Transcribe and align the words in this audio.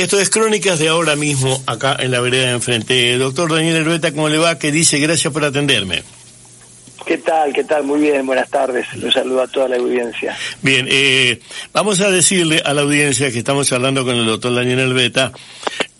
Esto 0.00 0.18
es 0.18 0.30
Crónicas 0.30 0.78
de 0.78 0.88
ahora 0.88 1.14
mismo, 1.14 1.62
acá 1.66 1.94
en 2.00 2.10
la 2.10 2.20
vereda 2.20 2.46
de 2.46 2.52
enfrente. 2.52 3.18
Doctor 3.18 3.52
Daniel 3.52 3.76
Herbeta, 3.76 4.12
¿cómo 4.12 4.30
le 4.30 4.38
va? 4.38 4.58
Que 4.58 4.72
dice 4.72 4.98
gracias 4.98 5.30
por 5.30 5.44
atenderme. 5.44 6.02
¿Qué 7.06 7.18
tal? 7.18 7.52
¿Qué 7.52 7.64
tal? 7.64 7.84
Muy 7.84 8.00
bien, 8.00 8.26
buenas 8.26 8.48
tardes. 8.48 8.86
Un 9.02 9.10
saludo 9.10 9.42
a 9.42 9.48
toda 9.48 9.68
la 9.68 9.76
audiencia. 9.76 10.36
Bien, 10.62 10.86
eh, 10.90 11.40
vamos 11.72 12.00
a 12.00 12.10
decirle 12.10 12.62
a 12.64 12.74
la 12.74 12.82
audiencia 12.82 13.30
que 13.32 13.38
estamos 13.38 13.72
hablando 13.72 14.04
con 14.04 14.16
el 14.16 14.26
doctor 14.26 14.54
Daniel 14.54 14.80
Herbeta 14.80 15.32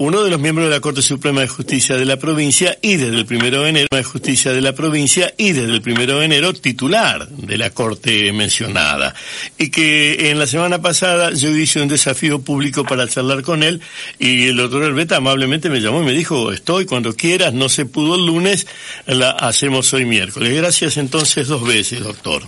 uno 0.00 0.24
de 0.24 0.30
los 0.30 0.40
miembros 0.40 0.66
de 0.66 0.74
la 0.74 0.80
Corte 0.80 1.02
Suprema 1.02 1.42
de 1.42 1.48
Justicia 1.48 1.94
de 1.94 2.06
la 2.06 2.16
provincia 2.16 2.78
y 2.80 2.96
desde 2.96 3.18
el 3.18 3.26
primero 3.26 3.64
de 3.64 3.68
enero 3.68 3.88
de 3.90 4.02
Justicia 4.02 4.50
de 4.50 4.62
la 4.62 4.72
provincia 4.72 5.34
y 5.36 5.52
desde 5.52 5.74
el 5.74 5.82
primero 5.82 6.18
de 6.18 6.24
enero 6.24 6.54
titular 6.54 7.28
de 7.28 7.58
la 7.58 7.68
Corte 7.68 8.32
mencionada 8.32 9.14
y 9.58 9.70
que 9.70 10.30
en 10.30 10.38
la 10.38 10.46
semana 10.46 10.80
pasada 10.80 11.32
yo 11.34 11.50
hice 11.50 11.82
un 11.82 11.88
desafío 11.88 12.40
público 12.40 12.82
para 12.84 13.06
charlar 13.08 13.42
con 13.42 13.62
él 13.62 13.82
y 14.18 14.46
el 14.46 14.56
doctor 14.56 14.84
Herbeta 14.84 15.16
amablemente 15.16 15.68
me 15.68 15.82
llamó 15.82 16.00
y 16.00 16.06
me 16.06 16.12
dijo 16.12 16.50
estoy 16.50 16.86
cuando 16.86 17.14
quieras 17.14 17.52
no 17.52 17.68
se 17.68 17.84
pudo 17.84 18.14
el 18.14 18.24
lunes 18.24 18.66
la 19.04 19.32
hacemos 19.32 19.92
hoy 19.92 20.06
miércoles 20.06 20.56
gracias 20.56 20.89
entonces 20.96 21.48
dos 21.48 21.66
veces 21.66 22.00
doctor 22.00 22.42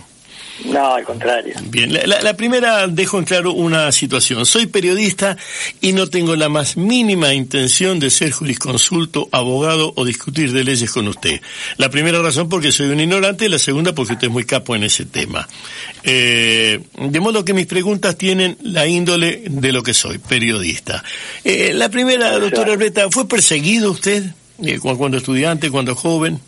no, 0.65 0.93
al 0.93 1.03
contrario. 1.03 1.55
Bien, 1.63 1.91
la, 1.91 2.33
primera 2.35 2.87
dejo 2.87 3.17
en 3.17 3.25
claro 3.25 3.53
una 3.53 3.91
situación. 3.91 4.45
Soy 4.45 4.67
periodista 4.67 5.35
y 5.81 5.93
no 5.93 6.07
tengo 6.07 6.35
la 6.35 6.47
más 6.47 6.77
mínima 6.77 7.33
intención 7.33 7.99
de 7.99 8.11
ser 8.11 8.31
jurisconsulto, 8.31 9.27
abogado 9.31 9.93
o 9.95 10.05
discutir 10.05 10.51
de 10.51 10.63
leyes 10.63 10.91
con 10.91 11.07
usted. 11.07 11.41
La 11.77 11.89
primera 11.89 12.21
razón 12.21 12.49
porque 12.49 12.71
soy 12.71 12.89
un 12.89 12.99
ignorante 12.99 13.45
y 13.45 13.49
la 13.49 13.57
segunda 13.57 13.93
porque 13.93 14.13
usted 14.13 14.27
es 14.27 14.33
muy 14.33 14.45
capo 14.45 14.75
en 14.75 14.83
ese 14.83 15.05
tema. 15.05 15.47
Eh, 16.03 16.79
de 16.97 17.19
modo 17.19 17.43
que 17.43 17.53
mis 17.53 17.65
preguntas 17.65 18.15
tienen 18.15 18.55
la 18.61 18.85
índole 18.85 19.43
de 19.49 19.71
lo 19.71 19.81
que 19.81 19.95
soy, 19.95 20.19
periodista. 20.19 21.03
Eh, 21.43 21.71
la 21.73 21.89
primera, 21.89 22.37
doctora 22.37 22.73
Arbeta, 22.73 23.09
¿fue 23.09 23.27
perseguido 23.27 23.91
usted 23.91 24.23
eh, 24.63 24.79
cuando 24.79 25.17
estudiante, 25.17 25.71
cuando 25.71 25.95
joven? 25.95 26.39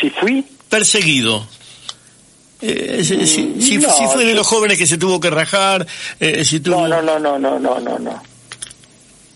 Si 0.00 0.10
fui. 0.10 0.44
Perseguido. 0.74 1.46
Eh, 2.60 3.04
si, 3.04 3.60
si, 3.60 3.78
fue 3.78 4.24
de 4.24 4.34
los 4.34 4.44
jóvenes 4.44 4.76
que 4.76 4.88
se 4.88 4.98
tuvo 4.98 5.20
que 5.20 5.30
rajar, 5.30 5.86
eh, 6.18 6.44
si 6.44 6.58
tuvo... 6.58 6.88
No, 6.88 7.00
no, 7.00 7.16
no, 7.20 7.38
no, 7.38 7.60
no, 7.60 7.78
no, 7.78 7.96
no. 7.96 8.22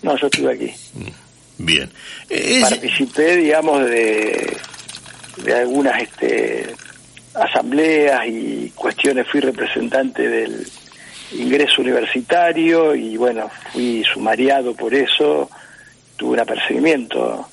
No, 0.03 0.17
yo 0.19 0.27
estuve 0.27 0.53
aquí. 0.53 0.73
Mm, 0.95 1.65
bien. 1.65 1.93
Eh, 2.29 2.61
Participé, 2.61 3.37
digamos, 3.37 3.85
de, 3.89 4.57
de 5.45 5.55
algunas 5.55 6.03
este, 6.03 6.75
asambleas 7.35 8.27
y 8.27 8.73
cuestiones. 8.75 9.29
Fui 9.29 9.39
representante 9.39 10.27
del 10.27 10.67
ingreso 11.39 11.83
universitario 11.83 12.97
y, 12.97 13.17
bueno, 13.17 13.49
fui 13.73 14.03
sumariado 14.13 14.75
por 14.75 14.93
eso. 14.93 15.49
Tuve 16.17 16.33
un 16.33 16.41
apercibimiento. 16.41 17.49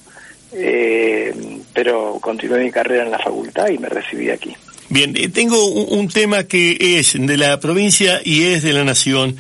Pero 1.73 2.17
continué 2.21 2.63
mi 2.63 2.71
carrera 2.71 3.03
en 3.03 3.11
la 3.11 3.19
facultad 3.19 3.67
y 3.69 3.77
me 3.77 3.89
recibí 3.89 4.29
aquí. 4.29 4.55
Bien, 4.89 5.15
eh, 5.17 5.29
tengo 5.29 5.65
un, 5.65 6.07
tema 6.09 6.43
que 6.43 6.77
es 6.79 7.15
de 7.17 7.37
la 7.37 7.59
provincia 7.59 8.21
y 8.23 8.43
es 8.43 8.63
de 8.63 8.71
la 8.71 8.83
nación 8.83 9.35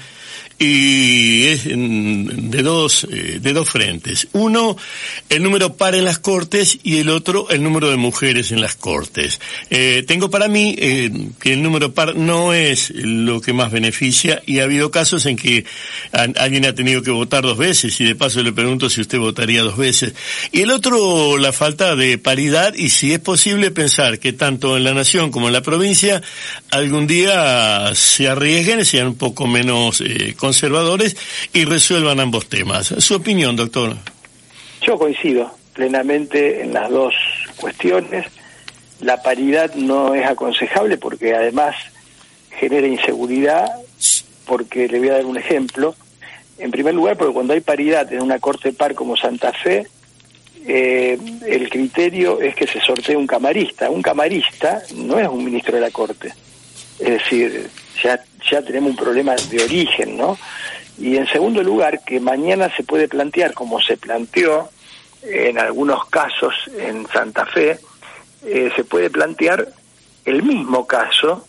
y 0.57 1.47
es 1.47 1.65
de 1.65 2.63
dos 2.63 3.05
eh, 3.11 3.39
de 3.41 3.53
dos 3.53 3.69
frentes. 3.69 4.27
Uno 4.31 4.77
el 5.29 5.43
número 5.43 5.75
par 5.75 5.95
en 5.95 6.05
las 6.05 6.19
cortes 6.19 6.79
y 6.81 6.97
el 6.97 7.09
otro 7.09 7.49
el 7.49 7.61
número 7.61 7.89
de 7.89 7.97
mujeres 7.97 8.51
en 8.51 8.61
las 8.61 8.75
cortes. 8.75 9.41
Eh, 9.69 10.03
tengo 10.07 10.29
para 10.29 10.47
mí 10.47 10.75
eh, 10.77 11.11
que 11.39 11.53
el 11.53 11.61
número 11.61 11.93
par 11.93 12.15
no 12.15 12.53
es 12.53 12.91
lo 12.91 13.41
que 13.41 13.51
más 13.51 13.71
beneficia 13.71 14.41
y 14.45 14.59
ha 14.59 14.63
habido 14.63 14.91
casos 14.91 15.25
en 15.25 15.35
que 15.35 15.65
alguien 16.11 16.65
ha 16.65 16.73
tenido 16.73 17.01
que 17.01 17.11
votar 17.11 17.43
dos 17.43 17.57
veces 17.57 17.99
y 17.99 18.05
de 18.05 18.15
paso 18.15 18.41
le 18.41 18.53
pregunto 18.53 18.89
si 18.89 19.01
usted 19.01 19.19
votaría 19.19 19.61
dos 19.61 19.77
veces. 19.77 20.13
Y 20.53 20.61
el 20.61 20.71
otro 20.71 21.37
la 21.37 21.51
falta 21.51 21.97
de 21.97 22.17
paridad 22.17 22.73
y 22.75 22.89
si 22.89 23.11
es 23.11 23.19
posible 23.19 23.71
pensar 23.71 24.19
que 24.19 24.31
tanto 24.31 24.77
en 24.77 24.85
la 24.85 24.93
nación 24.93 25.31
como 25.31 25.47
en 25.47 25.53
la 25.53 25.61
provincia 25.61 26.21
algún 26.71 27.07
día 27.07 27.91
se 27.93 28.29
arriesguen 28.29 28.85
sean 28.85 29.07
un 29.07 29.15
poco 29.15 29.47
menos 29.47 30.01
conservadores 30.45 31.17
y 31.53 31.65
resuelvan 31.65 32.19
ambos 32.19 32.47
temas. 32.47 32.93
Su 32.99 33.15
opinión, 33.15 33.55
doctor. 33.55 33.95
Yo 34.81 34.95
coincido 34.95 35.51
plenamente 35.73 36.61
en 36.61 36.71
las 36.71 36.89
dos 36.91 37.15
cuestiones. 37.57 38.27
La 39.01 39.21
paridad 39.23 39.73
no 39.73 40.13
es 40.13 40.25
aconsejable 40.25 40.97
porque 40.97 41.33
además 41.33 41.75
genera 42.59 42.87
inseguridad, 42.87 43.65
porque 44.45 44.87
le 44.87 44.99
voy 44.99 45.09
a 45.09 45.13
dar 45.13 45.25
un 45.25 45.37
ejemplo. 45.37 45.95
En 46.59 46.69
primer 46.69 46.93
lugar, 46.93 47.17
porque 47.17 47.33
cuando 47.33 47.53
hay 47.53 47.61
paridad 47.61 48.13
en 48.13 48.21
una 48.21 48.39
corte 48.39 48.71
par 48.71 48.93
como 48.93 49.17
Santa 49.17 49.51
Fe, 49.51 49.87
eh, 50.67 51.17
el 51.47 51.69
criterio 51.69 52.39
es 52.39 52.55
que 52.55 52.67
se 52.67 52.79
sortee 52.81 53.17
un 53.17 53.25
camarista. 53.25 53.89
Un 53.89 54.03
camarista 54.03 54.83
no 54.95 55.17
es 55.17 55.27
un 55.27 55.43
ministro 55.43 55.73
de 55.75 55.81
la 55.81 55.89
corte. 55.89 56.31
Es 56.99 57.09
decir, 57.09 57.67
ya, 58.03 58.23
ya 58.49 58.61
tenemos 58.61 58.91
un 58.91 58.97
problema 58.97 59.35
de 59.35 59.63
origen, 59.63 60.17
¿no? 60.17 60.37
Y 60.97 61.17
en 61.17 61.27
segundo 61.27 61.61
lugar, 61.61 62.01
que 62.05 62.19
mañana 62.19 62.73
se 62.75 62.83
puede 62.83 63.07
plantear, 63.07 63.53
como 63.53 63.81
se 63.81 63.97
planteó 63.97 64.69
en 65.23 65.57
algunos 65.57 66.05
casos 66.05 66.53
en 66.77 67.07
Santa 67.07 67.45
Fe, 67.45 67.79
eh, 68.45 68.71
se 68.75 68.83
puede 68.83 69.09
plantear 69.09 69.67
el 70.23 70.43
mismo 70.43 70.85
caso 70.85 71.45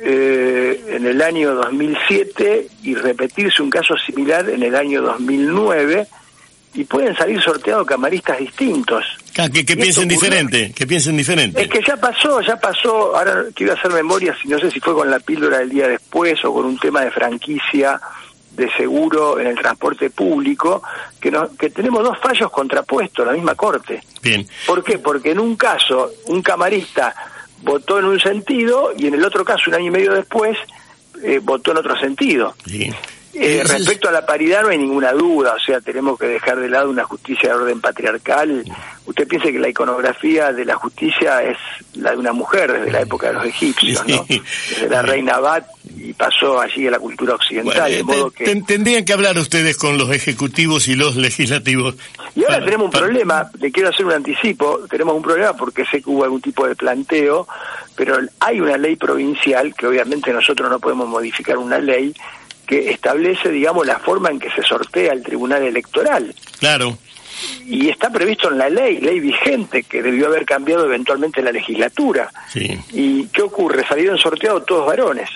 eh, 0.00 0.82
en 0.88 1.06
el 1.06 1.20
año 1.20 1.54
2007 1.54 2.68
y 2.82 2.94
repetirse 2.94 3.62
un 3.62 3.70
caso 3.70 3.94
similar 3.96 4.48
en 4.48 4.62
el 4.62 4.74
año 4.74 5.02
2009 5.02 6.06
y 6.74 6.84
pueden 6.84 7.14
salir 7.16 7.42
sorteados 7.42 7.86
camaristas 7.86 8.38
distintos. 8.38 9.04
Que, 9.32 9.64
que 9.64 9.76
piensen 9.76 10.08
diferente, 10.08 10.72
que 10.74 10.86
piensen 10.86 11.16
diferente. 11.16 11.62
Es 11.62 11.68
que 11.68 11.80
ya 11.86 11.96
pasó, 11.96 12.40
ya 12.40 12.56
pasó, 12.56 13.16
ahora 13.16 13.44
quiero 13.54 13.72
hacer 13.72 13.90
memoria, 13.92 14.36
si 14.40 14.48
no 14.48 14.58
sé 14.58 14.70
si 14.70 14.80
fue 14.80 14.92
con 14.92 15.10
la 15.10 15.20
píldora 15.20 15.58
del 15.58 15.70
día 15.70 15.88
después 15.88 16.44
o 16.44 16.52
con 16.52 16.66
un 16.66 16.78
tema 16.78 17.02
de 17.02 17.10
franquicia 17.10 18.00
de 18.50 18.70
seguro 18.72 19.38
en 19.38 19.46
el 19.46 19.56
transporte 19.56 20.10
público, 20.10 20.82
que, 21.20 21.30
no, 21.30 21.48
que 21.56 21.70
tenemos 21.70 22.02
dos 22.02 22.18
fallos 22.18 22.50
contrapuestos, 22.50 23.26
la 23.26 23.32
misma 23.32 23.54
corte. 23.54 24.02
Bien. 24.20 24.46
¿Por 24.66 24.82
qué? 24.82 24.98
Porque 24.98 25.30
en 25.30 25.38
un 25.38 25.56
caso 25.56 26.10
un 26.26 26.42
camarista 26.42 27.14
votó 27.62 27.98
en 27.98 28.06
un 28.06 28.20
sentido 28.20 28.92
y 28.96 29.06
en 29.06 29.14
el 29.14 29.24
otro 29.24 29.44
caso, 29.44 29.64
un 29.68 29.74
año 29.74 29.86
y 29.86 29.90
medio 29.90 30.12
después, 30.12 30.56
eh, 31.22 31.40
votó 31.42 31.70
en 31.70 31.78
otro 31.78 31.98
sentido. 31.98 32.54
Bien. 32.66 32.94
Eh, 33.32 33.62
respecto 33.64 34.08
a 34.08 34.12
la 34.12 34.26
paridad 34.26 34.62
no 34.62 34.68
hay 34.68 34.78
ninguna 34.78 35.12
duda, 35.12 35.54
o 35.54 35.58
sea, 35.60 35.80
tenemos 35.80 36.18
que 36.18 36.26
dejar 36.26 36.58
de 36.58 36.68
lado 36.68 36.90
una 36.90 37.04
justicia 37.04 37.50
de 37.50 37.54
orden 37.54 37.80
patriarcal. 37.80 38.64
Usted 39.06 39.28
piensa 39.28 39.52
que 39.52 39.58
la 39.58 39.68
iconografía 39.68 40.52
de 40.52 40.64
la 40.64 40.74
justicia 40.74 41.42
es 41.42 41.56
la 41.94 42.10
de 42.10 42.16
una 42.16 42.32
mujer 42.32 42.72
desde 42.72 42.90
la 42.90 43.00
época 43.00 43.28
de 43.28 43.34
los 43.34 43.44
egipcios, 43.44 44.04
¿no? 44.06 44.26
Desde 44.28 44.88
la 44.88 45.02
reina 45.02 45.38
Bat 45.38 45.66
y 45.96 46.12
pasó 46.12 46.60
allí 46.60 46.88
a 46.88 46.92
la 46.92 46.98
cultura 46.98 47.34
occidental. 47.34 47.90
de 47.90 48.02
modo 48.02 48.30
que... 48.30 48.44
Tendrían 48.62 49.04
que 49.04 49.12
hablar 49.12 49.38
ustedes 49.38 49.76
con 49.76 49.96
los 49.96 50.10
ejecutivos 50.10 50.88
y 50.88 50.96
los 50.96 51.16
legislativos. 51.16 51.94
Y 52.34 52.44
ahora 52.44 52.64
tenemos 52.64 52.86
un 52.86 52.90
problema, 52.90 53.48
le 53.60 53.70
quiero 53.70 53.90
hacer 53.90 54.06
un 54.06 54.12
anticipo, 54.12 54.80
tenemos 54.88 55.14
un 55.14 55.22
problema 55.22 55.52
porque 55.54 55.84
sé 55.84 56.02
que 56.02 56.10
hubo 56.10 56.24
algún 56.24 56.40
tipo 56.40 56.66
de 56.66 56.74
planteo, 56.74 57.46
pero 57.94 58.18
hay 58.40 58.60
una 58.60 58.76
ley 58.76 58.96
provincial 58.96 59.74
que 59.74 59.86
obviamente 59.86 60.32
nosotros 60.32 60.70
no 60.70 60.78
podemos 60.78 61.08
modificar 61.08 61.58
una 61.58 61.78
ley 61.78 62.14
que 62.70 62.92
establece, 62.92 63.48
digamos, 63.48 63.84
la 63.84 63.98
forma 63.98 64.30
en 64.30 64.38
que 64.38 64.48
se 64.52 64.62
sortea 64.62 65.12
el 65.12 65.24
Tribunal 65.24 65.64
Electoral. 65.64 66.32
Claro. 66.60 66.96
Y 67.66 67.88
está 67.88 68.10
previsto 68.10 68.48
en 68.48 68.58
la 68.58 68.68
ley, 68.68 68.98
ley 68.98 69.18
vigente, 69.18 69.82
que 69.82 70.00
debió 70.00 70.28
haber 70.28 70.44
cambiado 70.44 70.84
eventualmente 70.84 71.42
la 71.42 71.50
legislatura. 71.50 72.30
Sí. 72.52 72.78
¿Y 72.92 73.24
qué 73.28 73.42
ocurre? 73.42 73.84
Salieron 73.88 74.18
sorteados 74.18 74.64
todos 74.66 74.86
varones. 74.86 75.28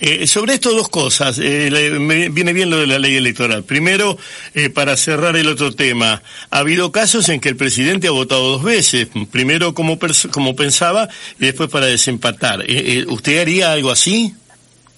Eh, 0.00 0.26
sobre 0.28 0.54
esto 0.54 0.72
dos 0.72 0.88
cosas. 0.88 1.40
Eh, 1.42 1.96
me 1.98 2.28
viene 2.28 2.52
bien 2.52 2.70
lo 2.70 2.78
de 2.78 2.86
la 2.86 3.00
ley 3.00 3.16
electoral. 3.16 3.64
Primero, 3.64 4.16
eh, 4.54 4.70
para 4.70 4.96
cerrar 4.96 5.34
el 5.36 5.48
otro 5.48 5.74
tema, 5.74 6.22
ha 6.50 6.58
habido 6.58 6.92
casos 6.92 7.28
en 7.28 7.40
que 7.40 7.48
el 7.48 7.56
presidente 7.56 8.06
ha 8.06 8.12
votado 8.12 8.52
dos 8.52 8.62
veces. 8.62 9.08
Primero 9.32 9.74
como, 9.74 9.98
como 10.30 10.54
pensaba 10.54 11.08
y 11.40 11.46
después 11.46 11.70
para 11.70 11.86
desempatar. 11.86 12.64
¿Usted 13.08 13.40
haría 13.40 13.72
algo 13.72 13.90
así? 13.90 14.34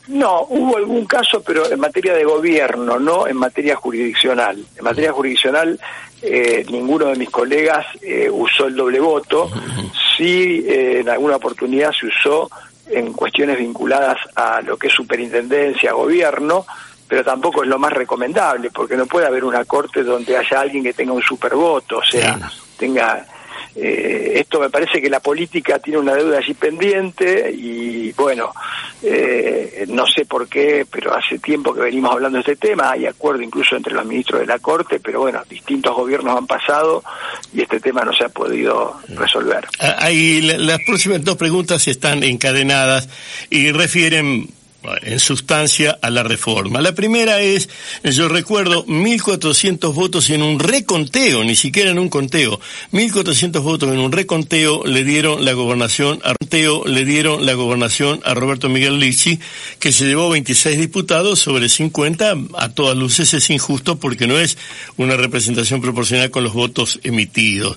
No, 0.09 0.43
hubo 0.51 0.77
algún 0.77 1.07
caso, 1.07 1.43
pero 1.43 1.71
en 1.71 1.81
materia 1.81 2.15
de 2.15 2.25
gobierno, 2.25 2.99
no 2.99 3.27
en 3.27 3.37
materia 3.37 3.77
jurisdiccional. 3.77 4.63
En 4.77 4.85
materia 4.85 5.13
jurisdiccional, 5.13 5.81
eh, 6.21 6.65
ninguno 6.71 7.07
de 7.07 7.17
mis 7.17 7.31
colegas 7.31 7.87
eh, 8.03 8.29
usó 8.31 8.67
el 8.67 8.77
doble 8.77 9.01
voto. 9.01 9.51
Sí, 10.17 10.65
eh, 10.67 11.01
en 11.01 11.09
alguna 11.09 11.37
oportunidad 11.37 11.91
se 11.93 12.07
usó 12.07 12.51
en 12.87 13.13
cuestiones 13.15 13.59
vinculadas 13.59 14.19
a 14.35 14.61
lo 14.61 14.77
que 14.77 14.89
es 14.89 14.93
superintendencia, 14.93 15.93
gobierno, 15.93 16.67
pero 17.09 17.25
tampoco 17.25 17.63
es 17.63 17.69
lo 17.69 17.79
más 17.79 17.93
recomendable, 17.93 18.71
porque 18.71 18.97
no 18.97 19.07
puede 19.07 19.27
haber 19.27 19.45
una 19.45 19.65
corte 19.65 20.03
donde 20.03 20.37
haya 20.37 20.61
alguien 20.61 20.85
que 20.85 20.93
tenga 20.93 21.13
un 21.13 21.23
supervoto, 21.23 21.99
o 21.99 22.05
sea, 22.05 22.39
tenga 22.79 23.27
eh, 23.77 24.33
esto 24.37 24.61
me 24.61 24.71
parece 24.71 25.01
que 25.01 25.11
la 25.11 25.21
política 25.21 25.79
tiene 25.79 25.99
una 25.99 26.15
deuda 26.15 26.39
allí 26.39 26.55
pendiente 26.55 27.51
y 27.53 28.13
bueno, 28.13 28.53
Eh, 29.07 29.85
no 29.89 30.07
sé 30.07 30.25
por 30.25 30.49
qué, 30.49 30.87
pero 30.91 31.15
hace 31.15 31.39
tiempo 31.39 31.75
que 31.75 31.83
venimos 31.83 32.11
hablando 32.11 32.39
de 32.39 32.41
este 32.41 32.57
tema, 32.57 32.93
hay 32.93 33.05
acuerdo 33.05 33.43
incluso 33.43 33.77
entre 33.77 33.93
los 33.93 34.07
ministros 34.07 34.41
de 34.41 34.47
la 34.47 34.59
Corte, 34.59 34.99
pero 34.99 35.21
bueno, 35.21 35.43
distintos 35.47 35.95
gobiernos 35.95 36.35
han 36.39 36.47
pasado 36.47 37.05
y 37.53 37.61
este 37.61 37.81
tema 37.81 38.03
no 38.03 38.15
se 38.15 38.25
ha 38.25 38.31
podido 38.31 38.99
resolver. 39.09 39.67
Ahí 39.79 40.41
las 40.41 40.79
próximas 40.87 41.23
dos 41.23 41.37
preguntas 41.37 41.87
están 41.87 42.23
encadenadas 42.23 43.11
y 43.51 43.73
refieren 43.73 44.49
en 45.03 45.21
sustancia 45.21 45.99
a 46.01 46.11
la 46.11 46.23
reforma. 46.23 46.81
La 46.81 46.95
primera 46.95 47.41
es, 47.41 47.69
yo 48.03 48.29
recuerdo, 48.29 48.87
1.400 48.87 49.95
votos 49.95 50.31
en 50.31 50.43
un 50.43 50.59
reconteo, 50.59 51.45
ni 51.45 51.57
siquiera 51.57 51.91
en 51.91 51.99
un 51.99 52.09
conteo, 52.09 52.61
1.400 52.93 53.61
votos 53.63 53.93
en 53.93 53.99
un 53.99 54.13
reconteo 54.13 54.85
le 54.85 55.05
dieron 55.05 55.45
la 55.45 55.53
gobernación 55.53 56.21
a 56.25 56.35
le 56.87 57.05
dieron 57.05 57.45
la 57.45 57.55
gobernación 57.55 58.21
a 58.23 58.33
Roberto 58.33 58.69
Miguel 58.69 59.01
Lichi, 59.01 59.41
que 59.81 59.91
se 59.91 60.05
llevó 60.05 60.29
26 60.31 60.79
diputados 60.79 61.41
sobre 61.41 61.69
50, 61.69 62.33
a 62.57 62.69
todas 62.69 62.97
luces 62.97 63.35
es 63.35 63.51
injusto 63.51 63.97
porque 63.97 64.29
no 64.29 64.39
es 64.39 64.57
una 64.97 65.17
representación 65.17 65.81
proporcional 65.81 66.31
con 66.31 66.45
los 66.45 66.53
votos 66.53 67.01
emitidos. 67.03 67.77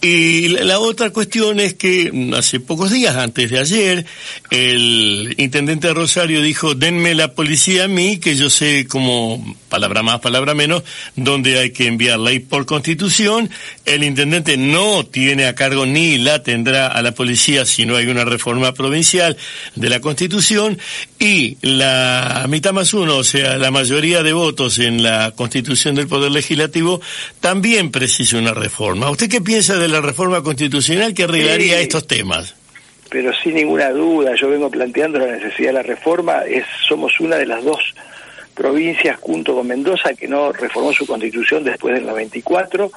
Y 0.00 0.48
la 0.48 0.80
otra 0.80 1.10
cuestión 1.10 1.60
es 1.60 1.74
que 1.74 2.32
hace 2.36 2.58
pocos 2.58 2.90
días, 2.90 3.14
antes 3.14 3.48
de 3.48 3.60
ayer, 3.60 4.06
el 4.50 5.34
intendente 5.38 5.86
de 5.86 5.94
Rosario 5.94 6.42
dijo, 6.46 6.74
denme 6.74 7.14
la 7.14 7.32
policía 7.34 7.84
a 7.84 7.88
mí, 7.88 8.18
que 8.18 8.36
yo 8.36 8.50
sé 8.50 8.86
como 8.86 9.56
palabra 9.68 10.02
más, 10.02 10.20
palabra 10.20 10.54
menos, 10.54 10.82
donde 11.16 11.58
hay 11.58 11.70
que 11.70 11.86
enviarla. 11.86 12.32
Y 12.32 12.38
por 12.38 12.66
constitución, 12.66 13.50
el 13.84 14.04
intendente 14.04 14.56
no 14.56 15.04
tiene 15.04 15.46
a 15.46 15.54
cargo 15.54 15.86
ni 15.86 16.18
la 16.18 16.42
tendrá 16.42 16.86
a 16.86 17.02
la 17.02 17.12
policía 17.12 17.66
si 17.66 17.84
no 17.84 17.96
hay 17.96 18.06
una 18.06 18.24
reforma 18.24 18.72
provincial 18.72 19.36
de 19.74 19.90
la 19.90 20.00
constitución 20.00 20.78
y 21.18 21.58
la 21.60 22.46
mitad 22.48 22.72
más 22.72 22.94
uno, 22.94 23.18
o 23.18 23.24
sea, 23.24 23.56
la 23.58 23.70
mayoría 23.70 24.22
de 24.22 24.32
votos 24.32 24.78
en 24.78 25.02
la 25.02 25.32
constitución 25.32 25.94
del 25.94 26.08
Poder 26.08 26.30
Legislativo, 26.30 27.00
también 27.40 27.90
precisa 27.90 28.38
una 28.38 28.54
reforma. 28.54 29.10
¿Usted 29.10 29.28
qué 29.28 29.40
piensa 29.40 29.76
de 29.76 29.88
la 29.88 30.00
reforma 30.00 30.42
constitucional 30.42 31.14
que 31.14 31.24
arreglaría 31.24 31.80
estos 31.80 32.06
temas? 32.06 32.54
Pero 33.08 33.32
sin 33.32 33.54
ninguna 33.54 33.90
duda, 33.90 34.34
yo 34.34 34.48
vengo 34.48 34.70
planteando 34.70 35.18
la 35.18 35.26
necesidad 35.26 35.68
de 35.68 35.74
la 35.74 35.82
reforma, 35.82 36.42
es, 36.44 36.64
somos 36.88 37.18
una 37.20 37.36
de 37.36 37.46
las 37.46 37.64
dos 37.64 37.94
provincias 38.54 39.18
junto 39.20 39.54
con 39.54 39.66
Mendoza 39.66 40.14
que 40.14 40.26
no 40.26 40.52
reformó 40.52 40.92
su 40.92 41.06
constitución 41.06 41.64
después 41.64 41.94
del 41.94 42.06
94 42.06 42.90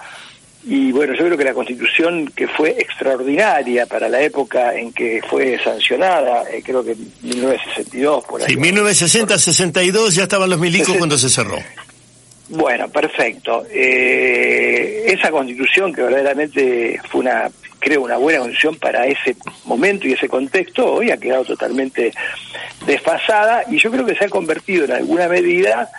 y 0.66 0.92
bueno, 0.92 1.14
yo 1.14 1.26
creo 1.26 1.38
que 1.38 1.44
la 1.46 1.54
constitución 1.54 2.28
que 2.36 2.48
fue 2.48 2.72
extraordinaria 2.72 3.86
para 3.86 4.10
la 4.10 4.22
época 4.22 4.76
en 4.76 4.92
que 4.92 5.22
fue 5.30 5.58
sancionada, 5.64 6.44
eh, 6.52 6.62
creo 6.64 6.84
que 6.84 6.96
1962 7.22 8.24
por 8.26 8.42
ahí. 8.42 8.48
Sí, 8.48 8.56
1960-62 8.58 10.10
ya 10.10 10.24
estaban 10.24 10.50
los 10.50 10.60
milicos 10.60 10.98
cuando 10.98 11.18
se 11.18 11.30
cerró. 11.30 11.58
Bueno, 12.50 12.90
perfecto. 12.90 13.66
Eh, 13.72 15.06
esa 15.08 15.32
constitución 15.32 15.94
que 15.94 16.02
verdaderamente 16.02 17.00
fue 17.10 17.22
una 17.22 17.50
creo, 17.80 18.02
una 18.02 18.18
buena 18.18 18.40
condición 18.40 18.76
para 18.76 19.06
ese 19.06 19.36
momento 19.66 20.08
y 20.08 20.14
ese 20.14 20.28
contexto, 20.28 20.94
hoy 20.94 21.12
ha 21.12 21.18
quedado 21.18 21.46
totalmente 21.46 22.12
desfasada 22.86 23.64
y 23.70 23.78
yo 23.78 23.92
creo 23.92 24.06
que 24.06 24.16
se 24.16 24.26
ha 24.26 24.30
convertido 24.30 24.86
en 24.86 24.92
alguna 24.92 25.28
medida 25.28 25.90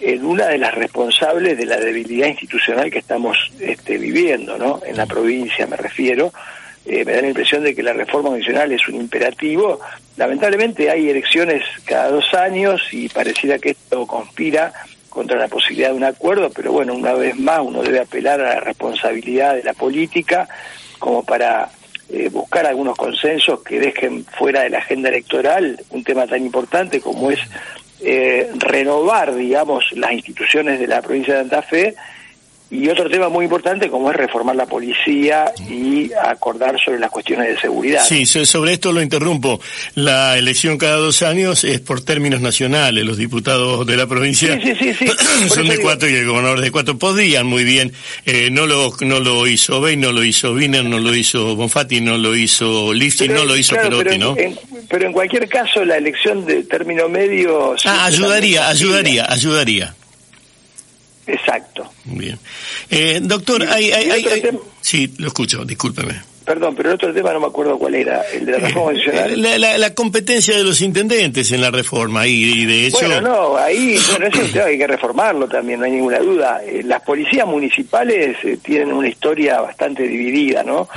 en 0.00 0.24
una 0.24 0.46
de 0.46 0.58
las 0.58 0.74
responsables 0.74 1.58
de 1.58 1.66
la 1.66 1.76
debilidad 1.76 2.28
institucional 2.28 2.90
que 2.90 2.98
estamos 2.98 3.36
este, 3.58 3.98
viviendo, 3.98 4.56
¿no? 4.58 4.80
En 4.86 4.96
la 4.96 5.06
provincia 5.06 5.66
me 5.66 5.76
refiero. 5.76 6.32
Eh, 6.86 7.04
me 7.04 7.12
da 7.12 7.20
la 7.20 7.28
impresión 7.28 7.64
de 7.64 7.74
que 7.74 7.82
la 7.82 7.92
reforma 7.92 8.30
constitucional 8.30 8.72
es 8.72 8.86
un 8.88 8.94
imperativo. 8.94 9.80
Lamentablemente 10.16 10.88
hay 10.88 11.10
elecciones 11.10 11.62
cada 11.84 12.10
dos 12.10 12.32
años 12.32 12.80
y 12.92 13.08
pareciera 13.08 13.58
que 13.58 13.70
esto 13.70 14.06
conspira 14.06 14.72
contra 15.08 15.36
la 15.36 15.48
posibilidad 15.48 15.90
de 15.90 15.96
un 15.96 16.04
acuerdo, 16.04 16.50
pero 16.50 16.70
bueno, 16.70 16.94
una 16.94 17.12
vez 17.12 17.36
más 17.36 17.60
uno 17.60 17.82
debe 17.82 18.00
apelar 18.00 18.40
a 18.40 18.54
la 18.54 18.60
responsabilidad 18.60 19.56
de 19.56 19.64
la 19.64 19.74
política 19.74 20.48
como 20.98 21.24
para 21.24 21.70
eh, 22.10 22.28
buscar 22.30 22.66
algunos 22.66 22.96
consensos 22.96 23.60
que 23.60 23.78
dejen 23.78 24.24
fuera 24.24 24.62
de 24.62 24.70
la 24.70 24.78
agenda 24.78 25.08
electoral 25.08 25.78
un 25.90 26.04
tema 26.04 26.26
tan 26.26 26.42
importante 26.42 27.00
como 27.00 27.30
es 27.30 27.40
eh, 28.00 28.50
renovar, 28.56 29.34
digamos, 29.34 29.84
las 29.92 30.12
instituciones 30.12 30.78
de 30.78 30.86
la 30.86 31.02
provincia 31.02 31.34
de 31.34 31.40
Santa 31.40 31.62
Fe 31.62 31.94
y 32.70 32.88
otro 32.88 33.08
tema 33.08 33.28
muy 33.28 33.44
importante 33.44 33.88
como 33.88 34.10
es 34.10 34.16
reformar 34.16 34.54
la 34.54 34.66
policía 34.66 35.52
y 35.68 36.10
acordar 36.12 36.78
sobre 36.78 36.98
las 36.98 37.10
cuestiones 37.10 37.48
de 37.48 37.60
seguridad. 37.60 38.04
Sí, 38.06 38.26
sobre 38.26 38.74
esto 38.74 38.92
lo 38.92 39.00
interrumpo. 39.00 39.60
La 39.94 40.36
elección 40.36 40.76
cada 40.76 40.96
dos 40.96 41.22
años 41.22 41.64
es 41.64 41.80
por 41.80 42.02
términos 42.02 42.40
nacionales. 42.40 43.04
Los 43.04 43.16
diputados 43.16 43.86
de 43.86 43.96
la 43.96 44.06
provincia 44.06 44.58
son 45.48 45.68
de 45.68 45.78
cuatro 45.78 46.08
y 46.08 46.14
el 46.14 46.26
gobernador 46.26 46.60
de 46.60 46.70
cuatro. 46.70 46.98
Podían 46.98 47.46
muy 47.46 47.64
bien. 47.64 47.92
Eh, 48.26 48.50
no 48.50 48.66
lo 48.66 48.92
no 49.00 49.20
lo 49.20 49.46
hizo 49.46 49.80
Bey, 49.80 49.96
no 49.96 50.12
lo 50.12 50.22
hizo 50.22 50.52
Wiener, 50.52 50.84
no 50.84 50.98
lo 50.98 51.14
hizo 51.14 51.56
Bonfatti, 51.56 52.00
no 52.00 52.18
lo 52.18 52.36
hizo 52.36 52.92
Lifti, 52.92 53.28
no 53.28 53.44
lo 53.44 53.56
hizo 53.56 53.76
Perotti, 53.76 54.18
¿no? 54.18 54.36
pero 54.88 55.06
en 55.06 55.12
cualquier 55.12 55.48
caso 55.48 55.84
la 55.84 55.96
elección 55.96 56.46
de 56.46 56.64
término 56.64 57.08
medio... 57.08 57.74
Ah, 57.84 58.06
ayudaría, 58.06 58.68
ayudaría, 58.68 59.26
ayudaría. 59.30 59.94
Exacto. 61.28 61.90
Bien. 62.04 62.38
Eh, 62.90 63.20
doctor, 63.22 63.62
hay... 63.68 63.90
hay, 63.92 64.24
Sí, 64.80 65.12
lo 65.18 65.28
escucho, 65.28 65.64
discúlpeme. 65.64 66.22
Perdón, 66.48 66.74
pero 66.74 66.88
el 66.88 66.94
otro 66.94 67.12
tema 67.12 67.30
no 67.34 67.40
me 67.40 67.46
acuerdo 67.48 67.78
cuál 67.78 67.94
era, 67.94 68.22
el 68.32 68.46
de 68.46 68.52
la 68.52 68.58
reforma 68.58 68.92
adicional. 68.92 69.60
La, 69.60 69.76
la, 69.76 69.94
competencia 69.94 70.56
de 70.56 70.64
los 70.64 70.80
intendentes 70.80 71.52
en 71.52 71.60
la 71.60 71.70
reforma, 71.70 72.26
y, 72.26 72.64
de 72.64 72.86
hecho... 72.86 73.00
Bueno, 73.00 73.20
no, 73.20 73.56
ahí, 73.58 73.98
bueno, 74.10 74.34
eso 74.34 74.64
hay 74.64 74.78
que 74.78 74.86
reformarlo 74.86 75.46
también, 75.46 75.78
no 75.80 75.84
hay 75.84 75.92
ninguna 75.92 76.20
duda. 76.20 76.62
Eh, 76.64 76.80
las 76.84 77.02
policías 77.02 77.46
municipales 77.46 78.38
eh, 78.44 78.56
tienen 78.62 78.94
una 78.94 79.08
historia 79.08 79.60
bastante 79.60 80.04
dividida, 80.04 80.62
¿no? 80.62 80.88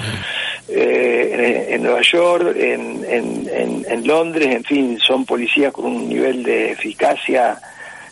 Eh, 0.70 1.68
en, 1.72 1.84
Nueva 1.84 2.02
York, 2.02 2.56
en, 2.56 3.04
en, 3.10 3.86
en 3.90 4.08
Londres, 4.08 4.56
en 4.56 4.64
fin, 4.64 5.00
son 5.06 5.26
policías 5.26 5.74
con 5.74 5.84
un 5.84 6.08
nivel 6.08 6.44
de 6.44 6.72
eficacia 6.72 7.60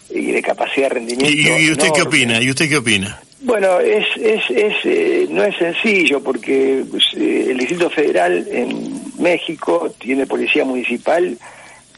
y 0.09 0.31
de 0.31 0.41
capacidad 0.41 0.89
de 0.89 0.95
rendimiento. 0.95 1.59
¿Y, 1.59 1.71
usted 1.71 1.89
qué 1.93 2.01
opina? 2.01 2.41
¿Y 2.41 2.49
usted 2.49 2.69
qué 2.69 2.77
opina? 2.77 3.19
Bueno, 3.41 3.79
es, 3.79 4.05
es, 4.17 4.41
es 4.49 4.73
eh, 4.83 5.27
no 5.29 5.43
es 5.43 5.55
sencillo 5.57 6.21
porque 6.21 6.83
pues, 6.89 7.05
eh, 7.15 7.47
el 7.49 7.57
Distrito 7.57 7.89
Federal 7.89 8.45
en 8.51 9.01
México 9.17 9.93
tiene 9.97 10.25
policía 10.25 10.65
municipal 10.65 11.37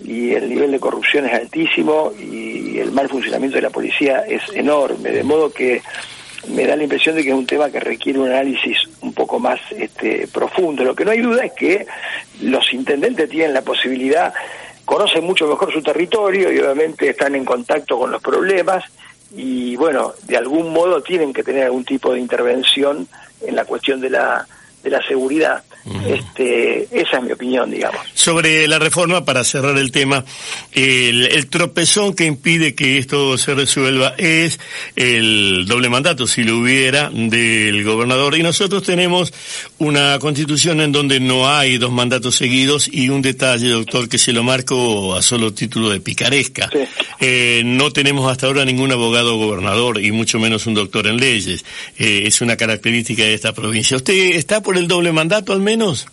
y 0.03 0.31
el 0.31 0.49
nivel 0.49 0.71
de 0.71 0.79
corrupción 0.79 1.25
es 1.25 1.33
altísimo 1.33 2.11
y 2.19 2.77
el 2.79 2.91
mal 2.91 3.09
funcionamiento 3.09 3.55
de 3.55 3.63
la 3.63 3.69
policía 3.69 4.23
es 4.27 4.41
enorme, 4.53 5.11
de 5.11 5.23
modo 5.23 5.51
que 5.51 5.81
me 6.49 6.65
da 6.65 6.75
la 6.75 6.83
impresión 6.83 7.15
de 7.15 7.23
que 7.23 7.29
es 7.29 7.35
un 7.35 7.45
tema 7.45 7.69
que 7.69 7.79
requiere 7.79 8.19
un 8.19 8.27
análisis 8.27 8.77
un 9.01 9.13
poco 9.13 9.39
más 9.39 9.59
este, 9.77 10.27
profundo. 10.27 10.83
Lo 10.83 10.95
que 10.95 11.05
no 11.05 11.12
hay 11.12 11.21
duda 11.21 11.45
es 11.45 11.53
que 11.53 11.86
los 12.41 12.74
intendentes 12.74 13.29
tienen 13.29 13.53
la 13.53 13.62
posibilidad 13.62 14.33
conocen 14.91 15.24
mucho 15.24 15.48
mejor 15.48 15.71
su 15.71 15.81
territorio 15.81 16.51
y 16.51 16.60
obviamente 16.60 17.07
están 17.07 17.33
en 17.36 17.45
contacto 17.45 17.98
con 17.98 18.12
los 18.12 18.21
problemas 18.21 18.83
y 19.33 19.77
bueno, 19.77 20.12
de 20.24 20.36
algún 20.36 20.74
modo 20.74 21.01
tienen 21.01 21.31
que 21.31 21.43
tener 21.43 21.63
algún 21.63 21.86
tipo 21.86 22.12
de 22.12 22.19
intervención 22.19 23.07
en 23.39 23.55
la 23.55 23.63
cuestión 23.63 24.01
de 24.01 24.10
la, 24.10 24.45
de 24.83 24.89
la 24.89 25.01
seguridad. 25.01 25.63
Este, 26.07 26.88
esa 26.91 27.17
es 27.17 27.23
mi 27.23 27.31
opinión, 27.31 27.71
digamos. 27.71 28.01
Sobre 28.13 28.67
la 28.67 28.77
reforma, 28.77 29.25
para 29.25 29.43
cerrar 29.43 29.77
el 29.77 29.91
tema, 29.91 30.23
el, 30.71 31.47
tropezón 31.50 32.13
que 32.13 32.25
impide 32.25 32.75
que 32.75 33.00
esto 33.00 33.38
se 33.38 33.55
resuelva 33.55 34.13
es 34.17 34.59
el 34.95 35.65
doble 35.67 35.89
mandato, 35.89 36.27
si 36.27 36.43
lo 36.43 36.59
hubiera, 36.59 37.09
del 37.09 37.83
gobernador. 37.83 38.38
Y 38.38 38.43
nosotros 38.43 38.83
tenemos 38.83 39.33
una 39.79 40.19
constitución 40.19 40.81
en 40.81 40.91
donde 40.91 41.19
no 41.19 41.50
hay 41.50 41.79
dos 41.79 41.91
mandatos 41.91 42.35
seguidos 42.35 42.88
y 42.91 43.09
un 43.09 43.23
detalle, 43.23 43.69
doctor, 43.69 44.07
que 44.07 44.19
se 44.19 44.33
lo 44.33 44.43
marco 44.43 45.15
a 45.15 45.21
solo 45.23 45.51
título 45.53 45.89
de 45.89 46.00
picaresca. 46.00 46.69
Eh, 47.19 47.63
no 47.65 47.91
tenemos 47.91 48.31
hasta 48.31 48.47
ahora 48.47 48.65
ningún 48.65 48.91
abogado 48.91 49.38
gobernador 49.38 50.00
y 50.03 50.11
mucho 50.11 50.39
menos 50.39 50.67
un 50.67 50.75
doctor 50.75 51.07
en 51.07 51.17
leyes. 51.17 51.65
Eh, 51.97 52.23
es 52.25 52.41
una 52.41 52.55
característica 52.55 53.23
de 53.23 53.33
esta 53.33 53.53
provincia. 53.53 53.97
¿Usted 53.97 54.35
está 54.35 54.61
por 54.61 54.70
el 54.77 54.87
doble 54.87 55.11
mandato 55.11 55.53
al 55.53 55.61
menos? 55.61 56.07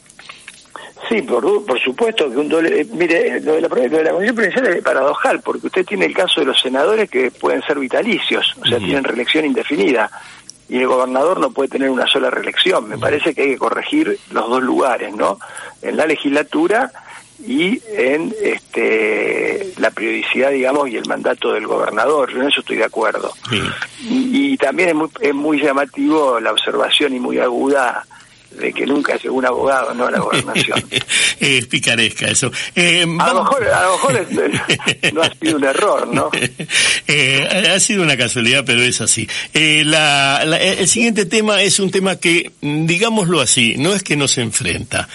Sí, 1.09 1.23
por, 1.23 1.65
por 1.65 1.81
supuesto 1.81 2.31
que 2.31 2.37
un 2.37 2.49
doble... 2.49 2.81
Eh, 2.81 2.87
mire, 2.93 3.41
lo 3.41 3.55
de 3.55 3.63
la, 3.63 3.69
lo 3.69 3.77
de 3.77 4.05
la 4.05 4.13
Comisión 4.13 4.37
Provincial 4.37 4.67
es 4.67 4.83
paradojal, 4.83 5.41
porque 5.41 5.67
usted 5.69 5.87
tiene 5.87 6.05
el 6.05 6.15
caso 6.15 6.41
de 6.41 6.47
los 6.47 6.61
senadores 6.61 7.09
que 7.09 7.31
pueden 7.31 7.63
ser 7.63 7.79
vitalicios, 7.79 8.55
o 8.61 8.67
sea, 8.67 8.79
tienen 8.79 9.05
reelección 9.05 9.47
indefinida, 9.47 10.11
y 10.69 10.79
el 10.79 10.87
gobernador 10.87 11.41
no 11.41 11.51
puede 11.51 11.71
tener 11.71 11.89
una 11.89 12.07
sola 12.07 12.29
reelección. 12.29 12.89
Me 12.89 12.99
parece 12.99 13.35
que 13.35 13.43
hay 13.43 13.49
que 13.51 13.59
corregir 13.59 14.19
los 14.31 14.51
dos 14.51 14.63
lugares, 14.63 15.15
¿no? 15.15 15.39
En 15.81 15.97
la 15.97 16.05
legislatura 16.05 16.93
y 17.47 17.81
en 17.97 18.35
este 18.43 19.73
la 19.79 19.91
periodicidad, 19.91 20.51
digamos, 20.51 20.91
y 20.91 20.97
el 20.97 21.07
mandato 21.07 21.55
del 21.55 21.67
gobernador. 21.67 22.31
Yo 22.31 22.43
en 22.43 22.49
eso 22.49 22.61
estoy 22.61 22.77
de 22.77 22.85
acuerdo. 22.85 23.33
Y, 24.03 24.53
y, 24.53 24.57
también 24.59 24.91
es 24.91 24.95
muy, 24.95 25.09
es 25.21 25.35
muy 25.35 25.59
llamativo 25.59 26.39
la 26.39 26.53
observación 26.53 27.15
y 27.15 27.21
muy 27.21 27.39
aguda 27.39 28.05
de 28.51 28.73
que 28.73 28.87
nunca 28.87 29.15
es 29.15 29.25
un 29.25 29.45
abogado, 29.45 29.95
no 29.95 30.07
a 30.07 30.11
la 30.11 30.19
gobernación. 30.19 30.85
es 31.41 31.67
picaresca 31.67 32.27
eso. 32.27 32.51
Eh, 32.75 33.03
a, 33.03 33.33
lo 33.33 33.45
mejor, 33.45 33.65
a 33.69 33.83
lo 33.85 33.93
mejor 33.93 34.27
no 35.13 35.23
ha 35.23 35.35
sido 35.35 35.57
un 35.57 35.65
error, 35.65 36.09
¿no? 36.09 36.31
Eh, 37.11 37.71
ha 37.75 37.81
sido 37.81 38.03
una 38.03 38.19
casualidad, 38.19 38.65
pero 38.67 38.83
es 38.83 39.01
así. 39.01 39.27
Eh, 39.55 39.83
la, 39.87 40.43
el 40.43 40.87
siguiente 40.87 41.25
tema 41.25 41.63
es 41.63 41.81
un 41.81 41.91
tema 41.91 42.17
que, 42.17 42.53
digámoslo 42.61 43.41
así, 43.41 43.77
no 43.79 43.95
es 43.95 44.03
que 44.03 44.15
nos 44.15 44.37
enfrenta. 44.37 45.09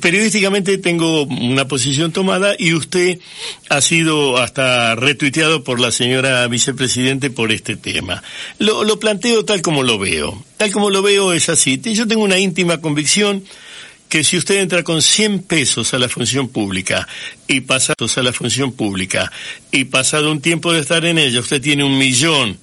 periodísticamente 0.00 0.78
tengo 0.78 1.22
una 1.22 1.68
posición 1.68 2.10
tomada 2.10 2.56
y 2.58 2.72
usted 2.72 3.20
ha 3.68 3.80
sido 3.80 4.38
hasta 4.38 4.96
retuiteado 4.96 5.62
por 5.62 5.78
la 5.78 5.92
señora 5.92 6.48
vicepresidente 6.48 7.30
por 7.30 7.52
este 7.52 7.76
tema. 7.76 8.24
Lo, 8.58 8.82
lo 8.82 8.98
planteo 8.98 9.44
tal 9.44 9.62
como 9.62 9.84
lo 9.84 10.00
veo. 10.00 10.42
Tal 10.56 10.72
como 10.72 10.90
lo 10.90 11.02
veo 11.02 11.32
es 11.32 11.48
así. 11.48 11.80
Yo 11.82 12.06
tengo 12.06 12.22
una 12.22 12.38
íntima 12.38 12.80
convicción 12.80 13.44
que 14.08 14.24
si 14.24 14.36
usted 14.36 14.60
entra 14.60 14.82
con 14.82 15.02
100 15.02 15.42
pesos 15.42 15.92
a 15.92 15.98
la 15.98 16.08
función 16.08 16.48
pública 16.48 17.06
y 17.48 17.60
pasados 17.62 18.16
a 18.16 18.22
la 18.22 18.32
función 18.32 18.72
pública 18.72 19.30
y 19.72 19.84
pasado 19.84 20.30
un 20.30 20.40
tiempo 20.40 20.72
de 20.72 20.80
estar 20.80 21.04
en 21.04 21.18
ella, 21.18 21.40
usted 21.40 21.60
tiene 21.60 21.84
un 21.84 21.98
millón 21.98 22.58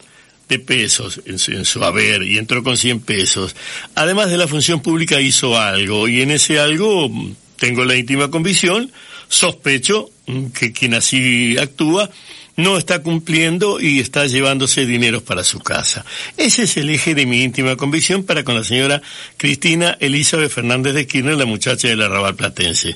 de 0.50 0.60
pesos 0.60 1.22
en 1.26 1.40
su, 1.40 1.52
en 1.52 1.66
su, 1.66 1.84
haber 1.84 2.24
y 2.24 2.38
entró 2.38 2.64
con 2.64 2.78
100 2.78 3.02
pesos. 3.02 3.56
Además 3.96 4.30
de 4.30 4.38
la 4.38 4.48
función 4.48 4.82
pública 4.82 5.22
hizo 5.22 5.60
algo 5.60 6.08
y 6.08 6.22
en 6.22 6.32
ese 6.32 6.60
algo 6.60 7.12
tengo 7.58 7.86
la 7.86 7.96
íntima 7.96 8.30
convicción, 8.30 8.92
sospecho 9.28 10.10
que 10.54 10.72
quien 10.72 10.94
así 10.94 11.58
actúa 11.58 12.10
no 12.56 12.78
está 12.78 13.02
cumpliendo 13.02 13.80
y 13.80 14.00
está 14.00 14.28
llevándose 14.28 14.86
dineros 14.86 15.24
para 15.24 15.44
su 15.44 15.60
casa. 15.60 16.06
Ese 16.38 16.64
es 16.64 16.78
el 16.78 16.90
eje 16.90 17.16
de 17.16 17.26
mi 17.26 17.44
íntima 17.44 17.76
convicción 17.76 18.24
para 18.24 18.44
con 18.44 18.56
la 18.56 18.64
señora 18.64 19.02
Cristina 19.38 19.98
Elizabeth 20.00 20.52
Fernández 20.52 20.94
de 20.94 21.08
Kirchner, 21.08 21.36
la 21.36 21.46
muchacha 21.46 21.88
del 21.88 22.02
arrabal 22.02 22.36
platense. 22.36 22.96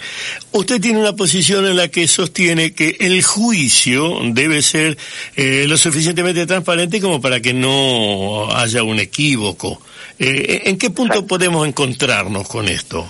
Usted 0.52 0.80
tiene 0.80 1.00
una 1.00 1.16
posición 1.16 1.66
en 1.66 1.78
la 1.78 1.88
que 1.88 2.08
sostiene 2.08 2.74
que 2.74 2.98
el 3.00 3.24
juicio 3.24 4.20
debe 4.26 4.62
ser 4.62 4.98
eh, 5.36 5.66
lo 5.68 5.78
suficientemente 5.78 6.46
transparente 6.46 7.02
como 7.02 7.22
para 7.22 7.40
que 7.40 7.54
no 7.54 8.50
haya 8.56 8.84
un 8.84 9.00
equívoco. 9.00 9.82
Eh, 10.20 10.64
¿En 10.66 10.78
qué 10.78 10.90
punto 10.90 11.26
podemos 11.26 11.68
encontrarnos 11.68 12.48
con 12.48 12.68
esto? 12.68 13.08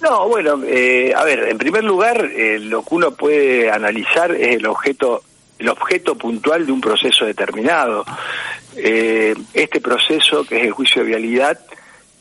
No, 0.00 0.28
bueno, 0.28 0.62
eh, 0.64 1.12
a 1.14 1.24
ver, 1.24 1.48
en 1.48 1.58
primer 1.58 1.82
lugar, 1.82 2.30
lo 2.60 2.82
que 2.82 2.94
uno 2.94 3.10
puede 3.10 3.70
analizar 3.70 4.30
es 4.30 4.56
el 4.56 4.66
objeto 4.66 5.24
el 5.58 5.68
objeto 5.68 6.14
puntual 6.16 6.66
de 6.66 6.72
un 6.72 6.80
proceso 6.80 7.24
determinado. 7.24 8.04
Eh, 8.76 9.34
este 9.52 9.80
proceso, 9.80 10.44
que 10.44 10.58
es 10.58 10.64
el 10.64 10.72
juicio 10.72 11.02
de 11.02 11.08
vialidad, 11.08 11.58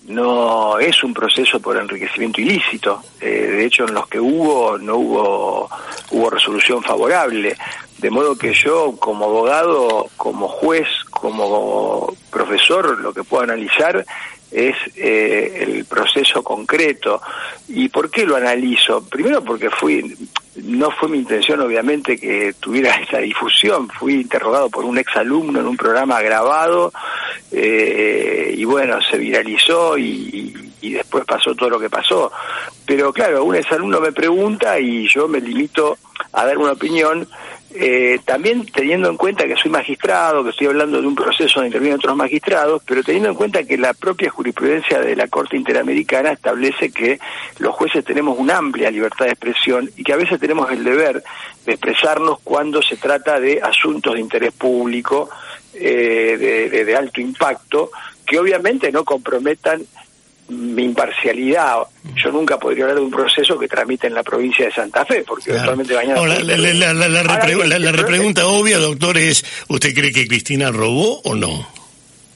no 0.08 0.80
es 0.80 1.04
un 1.04 1.14
proceso 1.14 1.60
por 1.60 1.78
enriquecimiento 1.78 2.42
ilícito. 2.42 3.02
Eh, 3.20 3.28
de 3.28 3.66
hecho, 3.66 3.86
en 3.86 3.94
los 3.94 4.08
que 4.08 4.20
hubo, 4.20 4.78
no 4.78 4.96
hubo, 4.96 5.70
hubo 6.12 6.30
resolución 6.30 6.82
favorable. 6.82 7.56
De 7.98 8.10
modo 8.10 8.38
que 8.38 8.54
yo, 8.54 8.96
como 8.98 9.26
abogado, 9.26 10.08
como 10.16 10.48
juez, 10.48 10.88
como 11.10 12.16
profesor, 12.32 13.00
lo 13.00 13.14
que 13.14 13.24
puedo 13.24 13.44
analizar 13.44 14.06
es 14.52 14.76
eh, 14.96 15.60
el 15.62 15.86
proceso 15.86 16.44
concreto. 16.44 17.22
¿Y 17.68 17.90
por 17.90 18.10
qué 18.10 18.26
lo 18.26 18.36
analizo? 18.36 19.04
Primero 19.04 19.44
porque 19.44 19.70
fui, 19.70 20.16
no 20.64 20.92
fue 20.92 21.10
mi 21.10 21.20
intención 21.20 21.62
obviamente 21.62 22.18
que 22.18 22.54
tuviera 22.60 22.96
esa 23.02 23.20
difusión, 23.20 23.88
fui 23.90 24.16
interrogado 24.16 24.70
por 24.70 24.86
un 24.86 24.98
exalumno 24.98 25.60
en 25.60 25.68
un 25.68 25.78
programa 25.78 26.22
grabado 26.22 26.92
eh, 27.52 28.54
y 28.56 28.64
bueno, 28.66 29.00
se 29.02 29.18
viralizó 29.18 29.98
y, 29.98 30.72
y, 30.82 30.94
después 30.94 31.26
pasó 31.26 31.54
todo 31.54 31.70
lo 31.72 31.80
que 31.80 31.90
pasó. 31.90 32.32
Pero 32.86 33.12
claro, 33.12 33.44
un 33.44 33.56
exalumno 33.56 34.00
me 34.00 34.12
pregunta 34.12 34.80
y 34.80 35.08
yo 35.08 35.28
me 35.28 35.40
limito 35.40 35.98
a 36.32 36.46
dar 36.46 36.58
una 36.58 36.72
opinión 36.72 37.28
eh, 37.76 38.20
también 38.24 38.66
teniendo 38.66 39.10
en 39.10 39.18
cuenta 39.18 39.46
que 39.46 39.56
soy 39.56 39.70
magistrado, 39.70 40.44
que 40.44 40.52
estoy 40.52 40.68
hablando 40.68 41.02
de 41.02 41.08
un 41.08 41.16
proceso 41.16 41.56
donde 41.56 41.68
intervienen 41.68 42.00
otros 42.00 42.16
magistrados, 42.16 42.82
pero 42.86 43.04
teniendo 43.04 43.30
en 43.30 43.36
cuenta 43.36 43.64
que 43.64 43.78
la 43.78 43.94
propia 43.94 44.30
jurisprudencia 44.30 45.00
de 45.00 45.16
la 45.16 45.28
Corte 45.28 45.58
Interamericana 45.58 46.32
establece 46.32 46.92
que 46.92 47.20
los 47.60 47.76
jueces 47.76 48.06
tenemos 48.06 48.40
una 48.40 48.58
amplia 48.58 48.90
libertad 48.90 49.26
de 49.26 49.32
expresión 49.32 49.90
y 49.98 50.04
que 50.04 50.14
a 50.14 50.18
veces 50.18 50.40
tenemos 50.40 50.72
el 50.72 50.84
deber 50.84 51.22
de 51.66 51.74
expresarnos 51.74 52.40
cuando 52.44 52.82
se 52.82 52.96
trata 52.96 53.40
de 53.40 53.62
asuntos 53.62 54.14
de 54.14 54.22
interés 54.22 54.54
público, 54.54 55.30
eh, 55.74 56.84
de 56.86 56.96
alto 56.96 57.20
impacto, 57.20 57.92
que 58.26 58.40
obviamente 58.40 58.92
no 58.92 59.04
comprometan 59.04 59.82
mi 60.50 60.84
imparcialidad. 60.84 61.84
Yo 62.16 62.32
nunca 62.32 62.58
podría 62.58 62.86
hablar 62.86 62.98
de 63.00 63.04
un 63.04 63.12
proceso 63.12 63.58
que 63.60 63.68
tramite 63.68 64.08
en 64.08 64.14
la 64.14 64.24
provincia 64.24 64.66
de 64.66 64.72
Santa 64.72 65.06
Fe, 65.06 65.24
porque 65.28 65.52
eventualmente 65.52 65.94
mañana... 65.94 66.22
la, 66.26 67.92
repregunta 67.92 68.48
obvia, 68.48 68.78
doctor, 68.78 69.18
es, 69.18 69.44
¿usted 69.68 69.94
cree 69.94 70.12
que 70.12 70.28
Cristina 70.28 70.72
robó 70.72 71.22
o 71.22 71.36
no? 71.36 71.68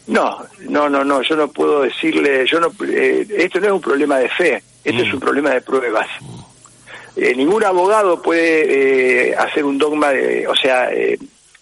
No, 0.08 0.46
no, 0.68 0.90
no, 0.90 1.04
no, 1.04 1.22
yo 1.22 1.36
no 1.36 1.48
puedo 1.48 1.84
decirle, 1.84 2.46
yo 2.46 2.60
no, 2.60 2.72
eh, 2.86 3.26
esto 3.38 3.60
no 3.60 3.68
es 3.68 3.72
un 3.72 3.82
problema 3.82 4.18
de 4.18 4.30
fe, 4.30 4.62
esto 4.84 5.04
es 5.04 5.10
mm. 5.10 5.14
un 5.14 5.20
problema 5.20 5.52
de 5.52 5.62
pruebas. 5.62 6.08
Eh, 7.16 7.34
ningún 7.36 7.64
abogado 7.64 8.22
puede 8.22 9.30
eh, 9.30 9.36
hacer 9.36 9.64
un 9.64 9.78
dogma, 9.78 10.10
de, 10.10 10.48
o 10.48 10.56
sea, 10.56 10.90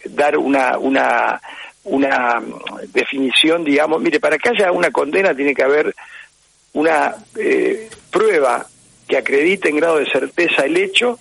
dar 0.06 0.36
una, 0.36 0.78
una, 0.78 1.40
una 1.84 2.42
definición, 2.92 3.64
digamos, 3.64 4.00
mire, 4.00 4.20
para 4.20 4.38
que 4.38 4.48
haya 4.48 4.72
una 4.72 4.90
condena 4.90 5.34
tiene 5.34 5.54
que 5.54 5.62
haber 5.62 5.94
una 6.72 7.14
eh, 7.36 7.88
prueba 8.10 8.66
que 9.08 9.16
acredite 9.16 9.68
en 9.68 9.76
grado 9.76 9.98
de 9.98 10.10
certeza 10.10 10.62
el 10.64 10.76
hecho, 10.76 11.18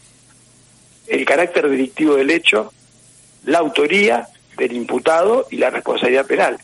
el 1.07 1.25
carácter 1.25 1.69
delictivo 1.69 2.15
del 2.15 2.29
hecho, 2.29 2.71
la 3.45 3.59
autoría 3.59 4.27
del 4.57 4.73
imputado 4.73 5.47
y 5.49 5.57
la 5.57 5.69
responsabilidad 5.69 6.27
penal. 6.27 6.57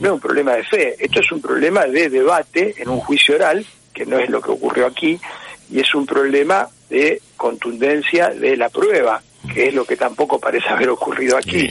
No 0.00 0.08
es 0.08 0.14
un 0.14 0.20
problema 0.20 0.54
de 0.54 0.64
fe, 0.64 0.96
esto 0.98 1.20
es 1.20 1.32
un 1.32 1.40
problema 1.40 1.86
de 1.86 2.08
debate 2.08 2.74
en 2.78 2.88
un 2.88 3.00
juicio 3.00 3.34
oral, 3.34 3.66
que 3.92 4.06
no 4.06 4.18
es 4.18 4.30
lo 4.30 4.40
que 4.40 4.52
ocurrió 4.52 4.86
aquí, 4.86 5.18
y 5.70 5.80
es 5.80 5.94
un 5.94 6.06
problema 6.06 6.68
de 6.88 7.20
contundencia 7.36 8.28
de 8.28 8.56
la 8.56 8.68
prueba, 8.68 9.20
que 9.52 9.68
es 9.68 9.74
lo 9.74 9.84
que 9.84 9.96
tampoco 9.96 10.38
parece 10.38 10.68
haber 10.68 10.90
ocurrido 10.90 11.36
aquí, 11.36 11.68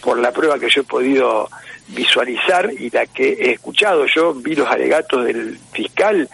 por 0.00 0.18
la 0.18 0.30
prueba 0.30 0.58
que 0.58 0.68
yo 0.68 0.82
he 0.82 0.84
podido 0.84 1.48
visualizar 1.88 2.70
y 2.78 2.90
la 2.90 3.06
que 3.06 3.32
he 3.32 3.52
escuchado. 3.52 4.06
Yo 4.06 4.34
vi 4.34 4.54
los 4.54 4.68
alegatos 4.68 5.24
del 5.24 5.58
fiscal 5.72 6.28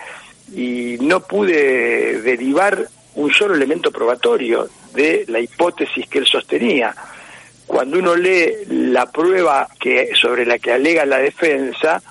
y 0.54 0.97
no 1.00 1.21
pude 1.21 2.21
derivar 2.23 2.87
un 3.14 3.33
solo 3.33 3.54
elemento 3.54 3.90
probatorio 3.90 4.69
de 4.95 5.25
la 5.28 5.40
hipótesis 5.40 6.09
que 6.09 6.19
él 6.19 6.26
sostenía. 6.26 6.95
Cuando 7.66 7.99
uno 7.99 8.16
lee 8.16 8.52
la 8.69 9.07
prueba 9.07 9.69
que 9.78 10.11
sobre 10.14 10.45
la 10.45 10.59
que 10.59 10.73
alega 10.73 11.04
la 11.04 11.19
defensa, 11.19 12.02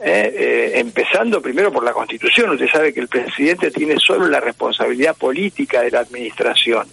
eh, 0.00 0.32
eh, 0.32 0.72
empezando 0.76 1.42
primero 1.42 1.72
por 1.72 1.82
la 1.82 1.92
Constitución, 1.92 2.50
usted 2.50 2.68
sabe 2.68 2.92
que 2.92 3.00
el 3.00 3.08
presidente 3.08 3.72
tiene 3.72 3.98
solo 3.98 4.28
la 4.28 4.38
responsabilidad 4.38 5.16
política 5.16 5.82
de 5.82 5.90
la 5.90 6.00
administración. 6.00 6.86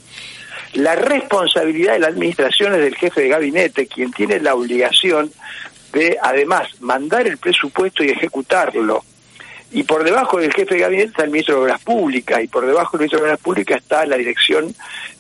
La 0.74 0.96
responsabilidad 0.96 1.94
de 1.94 2.00
la 2.00 2.08
administración 2.08 2.74
es 2.74 2.82
del 2.82 2.96
jefe 2.96 3.22
de 3.22 3.30
gabinete, 3.30 3.88
quien 3.88 4.12
tiene 4.12 4.40
la 4.40 4.56
obligación 4.56 5.32
de 5.96 6.18
además 6.22 6.68
mandar 6.82 7.26
el 7.26 7.38
presupuesto 7.38 8.04
y 8.04 8.10
ejecutarlo. 8.10 9.04
Y 9.72 9.84
por 9.84 10.04
debajo 10.04 10.40
del 10.40 10.54
jefe 10.54 10.76
de 10.76 10.82
gabinete 10.82 11.10
está 11.10 11.24
el 11.24 11.32
ministro 11.32 11.56
de 11.56 11.62
Obras 11.62 11.82
Públicas, 11.82 12.44
y 12.44 12.48
por 12.48 12.66
debajo 12.66 12.92
del 12.92 13.00
ministro 13.00 13.20
de 13.20 13.26
Obras 13.26 13.40
Públicas 13.40 13.82
está 13.82 14.06
la 14.06 14.18
dirección, 14.18 14.76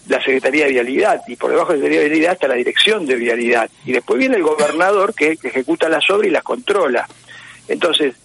la 0.07 0.19
Secretaría 0.19 0.65
de 0.65 0.71
Vialidad, 0.71 1.21
y 1.27 1.35
por 1.37 1.51
debajo 1.51 1.71
de 1.71 1.79
la 1.79 1.83
Secretaría 1.83 2.03
de 2.03 2.09
Vialidad 2.09 2.33
está 2.33 2.47
la 2.49 2.55
dirección 2.55 3.05
de 3.05 3.15
Vialidad. 3.15 3.69
Y 3.85 3.93
después 3.93 4.19
viene 4.19 4.35
el 4.35 4.43
gobernador 4.43 5.13
que, 5.13 5.37
ejecuta 5.41 5.89
las 5.89 6.09
obras 6.09 6.27
y 6.27 6.31
las 6.31 6.43
controla. 6.43 7.07
Entonces, 7.67 8.15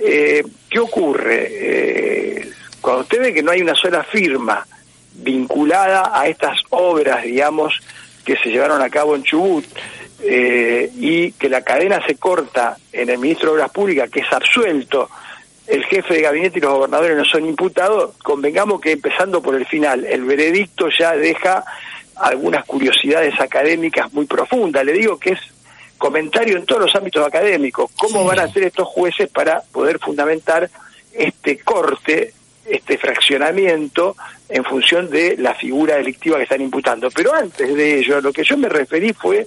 eh, 0.00 0.42
¿qué 0.70 0.78
ocurre? 0.78 1.46
Eh, 1.50 2.50
cuando 2.80 3.02
usted 3.02 3.20
ve 3.20 3.34
que 3.34 3.42
no 3.42 3.50
hay 3.50 3.60
una 3.60 3.74
sola 3.74 4.02
firma 4.02 4.66
vinculada 5.12 6.18
a 6.18 6.26
estas 6.26 6.58
obras, 6.70 7.22
digamos, 7.22 7.80
que 8.24 8.36
se 8.36 8.50
llevaron 8.50 8.82
a 8.82 8.90
cabo 8.90 9.14
en 9.14 9.22
Chubut, 9.22 9.64
eh, 10.22 10.90
y 10.96 11.32
que 11.32 11.48
la 11.48 11.62
cadena 11.62 12.04
se 12.06 12.16
corta 12.16 12.76
en 12.92 13.10
el 13.10 13.18
ministro 13.18 13.50
de 13.50 13.54
Obras 13.56 13.70
Públicas, 13.70 14.10
que 14.10 14.20
es 14.20 14.32
absuelto, 14.32 15.08
el 15.68 15.84
jefe 15.84 16.14
de 16.14 16.22
gabinete 16.22 16.58
y 16.58 16.62
los 16.62 16.72
gobernadores 16.72 17.16
no 17.16 17.24
son 17.24 17.46
imputados, 17.46 18.14
convengamos 18.22 18.80
que 18.80 18.92
empezando 18.92 19.42
por 19.42 19.54
el 19.54 19.66
final, 19.66 20.04
el 20.06 20.24
veredicto 20.24 20.88
ya 20.98 21.14
deja 21.14 21.62
algunas 22.16 22.64
curiosidades 22.64 23.38
académicas 23.38 24.12
muy 24.12 24.26
profundas. 24.26 24.84
Le 24.84 24.92
digo 24.92 25.18
que 25.18 25.32
es 25.32 25.40
comentario 25.98 26.56
en 26.56 26.64
todos 26.64 26.82
los 26.82 26.94
ámbitos 26.94 27.26
académicos. 27.26 27.90
¿Cómo 27.96 28.24
van 28.24 28.38
a 28.38 28.44
hacer 28.44 28.64
estos 28.64 28.88
jueces 28.88 29.28
para 29.28 29.60
poder 29.72 29.98
fundamentar 29.98 30.68
este 31.12 31.58
corte, 31.58 32.32
este 32.64 32.96
fraccionamiento 32.96 34.16
en 34.48 34.64
función 34.64 35.10
de 35.10 35.36
la 35.36 35.54
figura 35.54 35.96
delictiva 35.96 36.38
que 36.38 36.44
están 36.44 36.62
imputando? 36.62 37.10
Pero 37.10 37.34
antes 37.34 37.74
de 37.74 37.98
ello, 37.98 38.20
lo 38.20 38.32
que 38.32 38.44
yo 38.44 38.56
me 38.56 38.68
referí 38.68 39.12
fue 39.12 39.46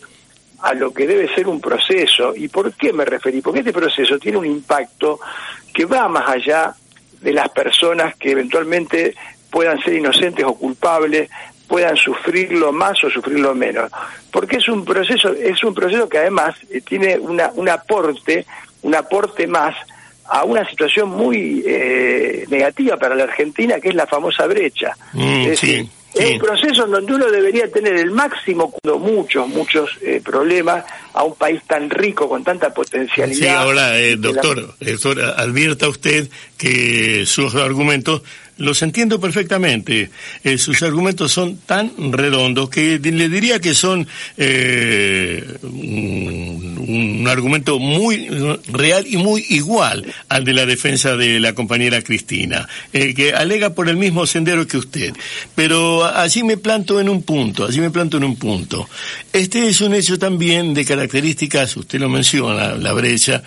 a 0.61 0.73
lo 0.73 0.93
que 0.93 1.07
debe 1.07 1.33
ser 1.33 1.47
un 1.47 1.59
proceso. 1.59 2.33
¿Y 2.35 2.47
por 2.47 2.73
qué 2.73 2.93
me 2.93 3.05
referí? 3.05 3.41
Porque 3.41 3.59
este 3.59 3.73
proceso 3.73 4.17
tiene 4.19 4.37
un 4.37 4.45
impacto 4.45 5.19
que 5.73 5.85
va 5.85 6.07
más 6.07 6.29
allá 6.29 6.73
de 7.21 7.33
las 7.33 7.49
personas 7.49 8.15
que 8.15 8.31
eventualmente 8.31 9.15
puedan 9.49 9.81
ser 9.81 9.93
inocentes 9.93 10.45
o 10.45 10.53
culpables, 10.55 11.29
puedan 11.67 11.95
sufrirlo 11.95 12.71
más 12.71 13.01
o 13.03 13.09
sufrirlo 13.09 13.55
menos, 13.55 13.91
porque 14.29 14.57
es 14.57 14.67
un 14.67 14.83
proceso 14.83 15.31
es 15.31 15.63
un 15.63 15.73
proceso 15.73 16.09
que 16.09 16.17
además 16.17 16.55
eh, 16.69 16.81
tiene 16.81 17.17
una, 17.17 17.49
un 17.53 17.69
aporte 17.69 18.45
un 18.81 18.95
aporte 18.95 19.47
más 19.47 19.75
a 20.25 20.43
una 20.43 20.67
situación 20.69 21.09
muy 21.09 21.63
eh, 21.65 22.45
negativa 22.49 22.97
para 22.97 23.15
la 23.15 23.23
Argentina, 23.23 23.79
que 23.79 23.89
es 23.89 23.95
la 23.95 24.07
famosa 24.07 24.47
brecha. 24.47 24.95
Mm, 25.13 25.47
es, 25.47 25.59
sí, 25.59 25.89
un 26.13 26.39
proceso 26.39 26.85
en 26.85 26.91
donde 26.91 27.13
uno 27.13 27.31
debería 27.31 27.69
tener 27.71 27.95
el 27.95 28.11
máximo, 28.11 28.73
muchos, 28.99 29.47
muchos 29.47 29.89
eh, 30.01 30.21
problemas 30.23 30.83
a 31.13 31.23
un 31.23 31.35
país 31.35 31.61
tan 31.67 31.89
rico, 31.89 32.27
con 32.27 32.43
tanta 32.43 32.73
potencialidad. 32.73 33.39
Sí, 33.39 33.47
ahora, 33.47 33.91
doctor, 34.17 34.75
doctor, 34.79 35.21
advierta 35.21 35.87
usted 35.87 36.29
que 36.57 37.25
sus 37.25 37.55
argumentos 37.55 38.23
los 38.61 38.81
entiendo 38.81 39.19
perfectamente. 39.19 40.09
Eh, 40.43 40.57
sus 40.57 40.81
argumentos 40.83 41.31
son 41.31 41.57
tan 41.57 41.91
redondos 42.11 42.69
que 42.69 42.99
le 42.99 43.29
diría 43.29 43.59
que 43.59 43.73
son 43.73 44.07
eh, 44.37 45.57
un, 45.63 47.27
argumento 47.27 47.79
muy 47.79 48.27
real 48.67 49.05
y 49.07 49.17
muy 49.17 49.45
igual 49.49 50.05
al 50.27 50.43
de 50.43 50.53
la 50.53 50.65
defensa 50.65 51.15
de 51.15 51.39
la 51.39 51.53
compañera 51.53 52.01
Cristina, 52.01 52.67
eh, 52.91 53.13
que 53.13 53.33
alega 53.33 53.73
por 53.73 53.87
el 53.87 53.95
mismo 53.95 54.25
sendero 54.25 54.67
que 54.67 54.77
usted. 54.77 55.13
Pero 55.55 56.03
allí 56.05 56.43
me 56.43 56.57
planto 56.57 56.99
en 56.99 57.09
un 57.09 57.23
punto, 57.23 57.65
allí 57.65 57.79
me 57.79 57.89
planto 57.89 58.17
en 58.17 58.25
un 58.25 58.35
punto. 58.35 58.89
Este 59.31 59.69
es 59.69 59.81
un 59.81 59.93
hecho 59.93 60.19
también 60.19 60.73
de 60.73 60.83
características, 60.83 61.77
usted 61.77 61.99
lo 61.99 62.09
menciona, 62.09 62.75
la 62.75 62.93
brecha, 62.93 63.43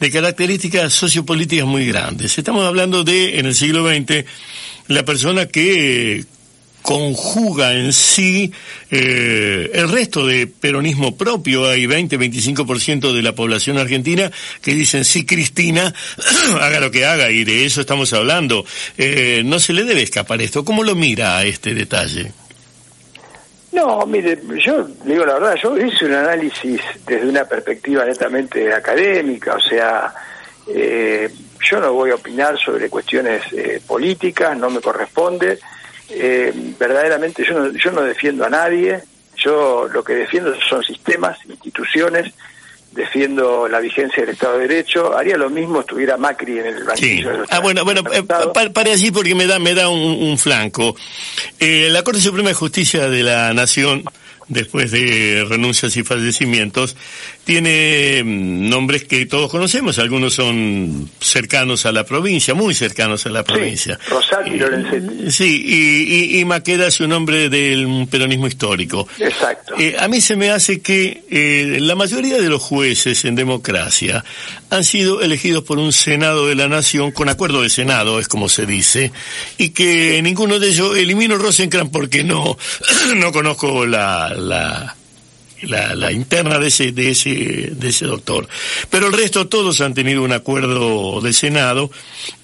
de 0.00 0.10
características 0.10 0.92
sociopolíticas 0.92 1.66
muy 1.66 1.86
grandes. 1.86 2.38
Estamos 2.38 2.64
hablando 2.66 3.04
de, 3.04 3.38
en 3.38 3.46
el 3.46 3.54
siglo 3.54 3.88
XX, 3.88 4.24
la 4.88 5.04
persona 5.04 5.46
que 5.46 6.24
conjuga 6.82 7.74
en 7.74 7.92
sí 7.92 8.52
eh, 8.90 9.70
el 9.74 9.90
resto 9.90 10.26
de 10.26 10.46
peronismo 10.46 11.16
propio. 11.16 11.68
Hay 11.68 11.84
20-25% 11.86 13.12
de 13.12 13.22
la 13.22 13.34
población 13.34 13.78
argentina 13.78 14.30
que 14.62 14.74
dicen, 14.74 15.04
sí, 15.04 15.26
Cristina, 15.26 15.92
haga 16.60 16.80
lo 16.80 16.90
que 16.90 17.04
haga, 17.04 17.30
y 17.30 17.44
de 17.44 17.66
eso 17.66 17.80
estamos 17.82 18.12
hablando. 18.12 18.64
Eh, 18.96 19.42
no 19.44 19.60
se 19.60 19.72
le 19.72 19.84
debe 19.84 20.02
escapar 20.02 20.40
esto. 20.40 20.64
¿Cómo 20.64 20.82
lo 20.82 20.94
mira 20.94 21.36
a 21.36 21.44
este 21.44 21.74
detalle? 21.74 22.32
No, 23.72 24.06
mire, 24.06 24.40
yo 24.64 24.84
digo 25.04 25.26
la 25.26 25.34
verdad, 25.34 25.56
yo 25.62 25.76
hice 25.76 26.06
un 26.06 26.14
análisis 26.14 26.80
desde 27.06 27.28
una 27.28 27.44
perspectiva 27.44 28.04
netamente 28.04 28.72
académica, 28.72 29.56
o 29.56 29.60
sea, 29.60 30.14
eh, 30.66 31.30
yo 31.60 31.80
no 31.80 31.92
voy 31.92 32.10
a 32.10 32.14
opinar 32.14 32.58
sobre 32.58 32.88
cuestiones 32.88 33.42
eh, 33.52 33.80
políticas, 33.86 34.56
no 34.56 34.70
me 34.70 34.80
corresponde. 34.80 35.58
Eh, 36.10 36.52
verdaderamente 36.78 37.44
yo 37.44 37.58
no, 37.58 37.72
yo 37.72 37.92
no 37.92 38.02
defiendo 38.02 38.44
a 38.46 38.50
nadie, 38.50 39.02
yo 39.36 39.86
lo 39.88 40.02
que 40.02 40.14
defiendo 40.14 40.54
son 40.60 40.82
sistemas, 40.82 41.38
instituciones, 41.46 42.32
defiendo 42.92 43.68
la 43.68 43.80
vigencia 43.80 44.22
del 44.22 44.34
Estado 44.34 44.58
de 44.58 44.68
Derecho, 44.68 45.16
haría 45.16 45.36
lo 45.36 45.50
mismo 45.50 45.80
estuviera 45.80 46.16
Macri 46.16 46.58
en 46.58 46.66
el 46.66 46.84
banquillo. 46.84 47.34
Sí. 47.34 47.40
ah, 47.50 47.60
bueno, 47.60 47.84
bueno, 47.84 48.02
eh, 48.12 48.22
pare 48.72 48.92
allí 48.92 49.10
porque 49.10 49.34
me 49.34 49.46
da, 49.46 49.58
me 49.58 49.74
da 49.74 49.88
un, 49.88 50.38
flanco. 50.38 50.96
Eh, 51.58 51.88
la 51.90 52.02
Corte 52.02 52.20
Suprema 52.20 52.48
de 52.48 52.54
Justicia 52.54 53.08
de 53.08 53.22
la 53.22 53.52
Nación 53.52 54.04
después 54.48 54.90
de 54.90 55.44
renuncias 55.48 55.96
y 55.96 56.02
fallecimientos, 56.02 56.96
tiene 57.48 58.22
mm, 58.22 58.68
nombres 58.68 59.04
que 59.04 59.24
todos 59.24 59.50
conocemos, 59.50 59.98
algunos 59.98 60.34
son 60.34 61.08
cercanos 61.18 61.86
a 61.86 61.92
la 61.92 62.04
provincia, 62.04 62.52
muy 62.52 62.74
cercanos 62.74 63.24
a 63.24 63.30
la 63.30 63.42
provincia. 63.42 63.98
Sí, 64.04 64.10
Rosati 64.10 64.50
Lorenzetti. 64.50 65.30
Sí, 65.30 65.62
y, 65.64 66.40
y, 66.40 66.44
Maqueda 66.44 66.88
es 66.88 67.00
un 67.00 67.08
nombre 67.08 67.48
del 67.48 68.06
peronismo 68.10 68.48
histórico. 68.48 69.08
Exacto. 69.18 69.76
Eh, 69.78 69.96
a 69.98 70.08
mí 70.08 70.20
se 70.20 70.36
me 70.36 70.50
hace 70.50 70.82
que 70.82 71.22
eh, 71.30 71.78
la 71.80 71.94
mayoría 71.94 72.36
de 72.36 72.50
los 72.50 72.60
jueces 72.60 73.24
en 73.24 73.34
democracia 73.34 74.22
han 74.68 74.84
sido 74.84 75.22
elegidos 75.22 75.64
por 75.64 75.78
un 75.78 75.94
Senado 75.94 76.48
de 76.48 76.54
la 76.54 76.68
Nación, 76.68 77.12
con 77.12 77.30
acuerdo 77.30 77.62
de 77.62 77.70
Senado, 77.70 78.20
es 78.20 78.28
como 78.28 78.50
se 78.50 78.66
dice, 78.66 79.10
y 79.56 79.70
que 79.70 80.20
ninguno 80.22 80.58
de 80.58 80.68
ellos, 80.68 80.98
elimino 80.98 81.38
Rosencrantz 81.38 81.92
porque 81.92 82.22
no, 82.24 82.58
no 83.16 83.32
conozco 83.32 83.86
la, 83.86 84.34
la, 84.36 84.98
la, 85.62 86.12
interna 86.12 86.58
de 86.58 86.68
ese, 86.68 86.92
de, 86.92 87.10
ese, 87.10 87.30
de 87.72 87.88
ese 87.88 88.06
doctor. 88.06 88.48
Pero 88.90 89.08
el 89.08 89.12
resto 89.12 89.48
todos 89.48 89.80
han 89.80 89.94
tenido 89.94 90.22
un 90.22 90.32
acuerdo 90.32 91.20
de 91.20 91.32
Senado 91.32 91.90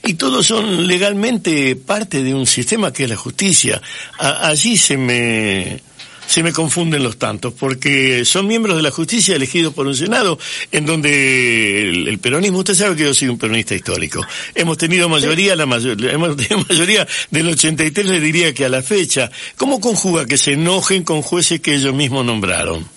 y 0.05 0.15
todos 0.15 0.47
son 0.47 0.87
legalmente 0.87 1.77
parte 1.77 2.23
de 2.23 2.35
un 2.35 2.47
sistema 2.47 2.93
que 2.93 3.05
es 3.05 3.11
la 3.11 3.17
justicia. 3.17 3.81
allí 4.19 4.77
se 4.77 4.97
me 4.97 5.81
se 6.27 6.43
me 6.43 6.53
confunden 6.53 7.03
los 7.03 7.19
tantos, 7.19 7.53
porque 7.55 8.25
son 8.25 8.47
miembros 8.47 8.77
de 8.77 8.83
la 8.83 8.91
justicia 8.91 9.37
elegidos 9.37 9.75
por 9.75 9.87
un 9.87 9.95
Senado, 9.95 10.39
en 10.73 10.87
donde 10.87 11.91
el, 11.91 12.19
peronismo, 12.19 12.59
usted 12.59 12.75
sabe 12.75 12.97
que 12.97 13.05
yo 13.05 13.15
soy 13.15 13.29
un 13.29 13.39
peronista 13.39 13.75
histórico, 13.75 14.25
hemos 14.55 14.79
tenido 14.79 15.09
mayoría, 15.09 15.57
la 15.57 15.67
mayoría, 15.67 16.13
hemos 16.13 16.37
tenido 16.37 16.67
mayoría 16.69 17.07
del 17.31 17.49
83, 17.49 18.07
le 18.07 18.21
diría 18.21 18.55
que 18.55 18.65
a 18.65 18.69
la 18.69 18.83
fecha. 18.83 19.31
¿Cómo 19.57 19.81
conjuga 19.81 20.27
que 20.27 20.39
se 20.39 20.53
enojen 20.53 21.05
con 21.05 21.23
jueces 21.23 21.61
que 21.61 21.75
ellos 21.75 21.95
mismos 21.95 22.25
nombraron? 22.25 22.89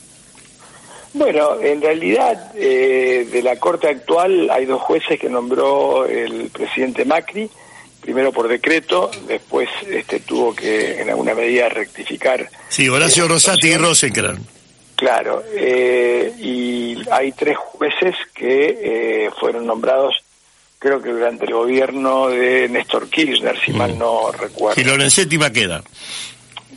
Bueno, 1.17 1.59
en 1.59 1.81
realidad 1.81 2.51
eh, 2.55 3.27
de 3.31 3.41
la 3.41 3.55
Corte 3.55 3.87
actual 3.87 4.51
hay 4.51 4.65
dos 4.65 4.81
jueces 4.81 5.19
que 5.19 5.29
nombró 5.29 6.05
el 6.05 6.51
presidente 6.51 7.05
Macri, 7.05 7.49
primero 8.01 8.31
por 8.31 8.47
decreto, 8.47 9.09
después 9.27 9.67
este, 9.89 10.19
tuvo 10.19 10.55
que 10.55 11.01
en 11.01 11.09
alguna 11.09 11.33
medida 11.33 11.69
rectificar. 11.69 12.47
Sí, 12.69 12.87
Horacio 12.87 13.27
Rosati 13.27 13.69
y 13.69 13.77
Rosencrantz. 13.77 14.47
Claro, 14.95 15.43
eh, 15.55 16.33
y 16.39 16.97
hay 17.09 17.31
tres 17.31 17.57
jueces 17.57 18.15
que 18.35 18.77
eh, 19.25 19.29
fueron 19.39 19.65
nombrados, 19.65 20.15
creo 20.77 21.01
que 21.01 21.09
durante 21.09 21.45
el 21.45 21.53
gobierno 21.53 22.29
de 22.29 22.69
Néstor 22.69 23.09
Kirchner, 23.09 23.59
si 23.59 23.71
mal 23.71 23.95
mm. 23.95 23.99
no 23.99 24.31
recuerdo. 24.31 24.79
Y 24.79 24.83
Lorenzetti 24.83 25.39
queda. 25.51 25.83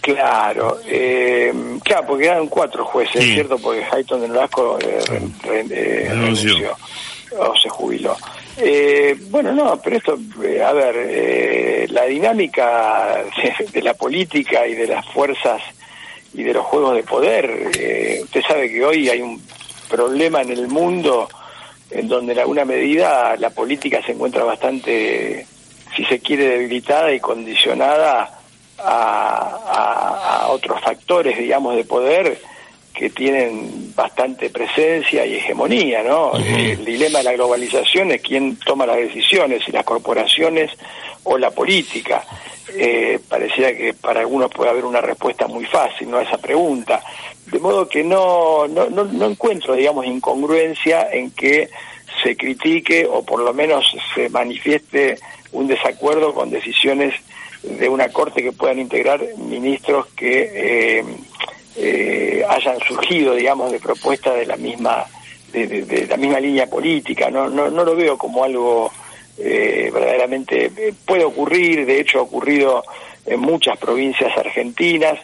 Claro, 0.01 0.81
eh, 0.87 1.53
claro, 1.85 2.07
porque 2.07 2.27
eran 2.27 2.47
cuatro 2.49 2.85
jueces, 2.87 3.23
¿cierto? 3.23 3.59
Porque 3.59 3.85
Hayton 3.85 4.23
del 4.23 4.33
Vasco 4.33 4.79
eh, 4.81 5.03
eh, 5.45 6.07
renunció 6.09 6.77
o 7.39 7.57
se 7.57 7.69
jubiló. 7.69 8.17
Eh, 8.57 9.17
bueno, 9.31 9.53
no, 9.53 9.81
pero 9.81 9.97
esto, 9.97 10.19
eh, 10.43 10.63
a 10.63 10.73
ver, 10.73 10.95
eh, 10.97 11.87
la 11.91 12.05
dinámica 12.05 13.25
de, 13.73 13.83
la 13.83 13.95
política 13.95 14.67
y 14.67 14.75
de 14.75 14.87
las 14.87 15.07
fuerzas 15.07 15.63
y 16.35 16.43
de 16.43 16.53
los 16.53 16.65
juegos 16.67 16.95
de 16.95 17.03
poder, 17.03 17.71
usted 18.23 18.43
sabe 18.47 18.71
que 18.71 18.85
hoy 18.85 19.09
hay 19.09 19.21
un 19.21 19.41
problema 19.89 20.43
en 20.43 20.51
el 20.51 20.69
mundo 20.69 21.29
en 21.91 22.07
donde 22.07 22.33
en 22.35 22.39
alguna 22.41 22.65
medida 22.65 23.35
la 23.37 23.51
política 23.51 24.01
se 24.05 24.13
encuentra 24.13 24.45
bastante, 24.45 25.47
si 25.97 26.05
se 26.05 26.21
quiere, 26.21 26.47
debilitada 26.49 27.13
y 27.13 27.19
condicionada 27.19 28.40
a, 28.85 30.43
a 30.45 30.49
otros 30.49 30.81
factores, 30.81 31.39
digamos, 31.39 31.77
de 31.77 31.85
poder 31.85 32.39
que 33.01 33.09
tienen 33.09 33.95
bastante 33.95 34.51
presencia 34.51 35.25
y 35.25 35.37
hegemonía, 35.37 36.03
¿no? 36.03 36.33
El 36.37 36.85
dilema 36.85 37.21
de 37.21 37.25
la 37.25 37.33
globalización 37.33 38.11
es 38.13 38.21
quién 38.21 38.57
toma 38.57 38.85
las 38.85 38.99
decisiones, 38.99 39.65
si 39.65 39.73
las 39.73 39.85
corporaciones 39.85 40.71
o 41.25 41.39
la 41.39 41.51
política. 41.51 42.25
Eh, 42.77 43.19
parecía 43.29 43.75
que 43.75 43.95
para 43.95 44.21
algunos 44.21 44.51
puede 44.51 44.71
haber 44.71 44.85
una 44.85 45.01
respuesta 45.01 45.47
muy 45.47 45.65
fácil 45.65 46.11
¿no? 46.11 46.19
a 46.19 46.23
esa 46.23 46.39
pregunta. 46.39 47.03
De 47.47 47.59
modo 47.59 47.89
que 47.89 48.05
no, 48.05 48.69
no, 48.69 48.91
no, 48.91 49.05
no 49.05 49.27
encuentro, 49.27 49.75
digamos, 49.75 50.05
incongruencia 50.05 51.09
en 51.11 51.31
que 51.31 51.71
se 52.23 52.37
critique 52.37 53.09
o 53.11 53.25
por 53.25 53.41
lo 53.41 53.55
menos 53.55 53.97
se 54.15 54.29
manifieste 54.29 55.17
un 55.53 55.67
desacuerdo 55.67 56.35
con 56.35 56.51
decisiones 56.51 57.15
de 57.63 57.89
una 57.89 58.09
corte 58.09 58.43
que 58.43 58.53
puedan 58.53 58.79
integrar 58.79 59.23
ministros 59.37 60.07
que 60.17 60.99
eh, 61.01 61.05
eh, 61.77 62.45
hayan 62.49 62.79
surgido, 62.81 63.35
digamos, 63.35 63.71
de 63.73 63.81
propuestas 63.81 64.37
de 64.37 64.47
la 64.47 64.57
misma 64.57 65.07
de, 65.53 66.07
la 66.09 66.17
misma 66.17 66.41
línea 66.41 66.67
política. 66.67 67.31
No, 67.31 67.49
no, 67.49 67.71
no 67.71 67.85
lo 67.85 67.97
veo 67.97 68.17
como 68.17 68.45
algo 68.45 68.91
eh, 69.39 69.91
verdaderamente 69.93 70.71
eh, 70.77 70.95
puede 71.05 71.25
ocurrir. 71.25 71.87
De 71.87 72.01
hecho, 72.01 72.19
ha 72.19 72.23
ocurrido 72.23 72.85
en 73.27 73.41
muchas 73.41 73.79
provincias 73.79 74.37
argentinas. 74.37 75.19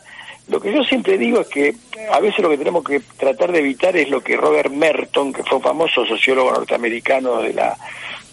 Lo 0.48 0.61
que 0.61 0.72
yo 0.72 0.85
siempre 0.85 1.18
digo 1.18 1.40
es 1.40 1.48
que 1.48 1.74
a 2.12 2.20
veces 2.20 2.40
lo 2.40 2.50
que 2.50 2.59
tenemos 2.59 2.85
que 2.85 3.00
tratar 3.16 3.50
de 3.50 3.59
evitar 3.59 3.96
es 3.96 4.09
lo 4.09 4.20
que 4.20 4.37
Robert 4.37 4.70
Merton, 4.70 5.32
que 5.32 5.42
fue 5.42 5.59
un 5.59 5.64
famoso 5.64 6.06
sociólogo 6.06 6.52
norteamericano 6.52 7.42
de 7.42 7.52
la 7.52 7.76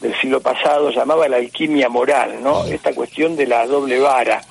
del 0.04 0.20
siglo 0.20 0.42
pasado 0.42 0.92
llamaba 0.92 1.30
la 1.30 1.38
alquimia 1.38 1.88
moral, 1.88 2.44
¿no? 2.44 2.66
Esta 2.66 2.94
cuestión 2.94 3.38
de 3.38 3.48
la 3.48 3.66
doble 3.66 4.00
vara. 4.00 4.42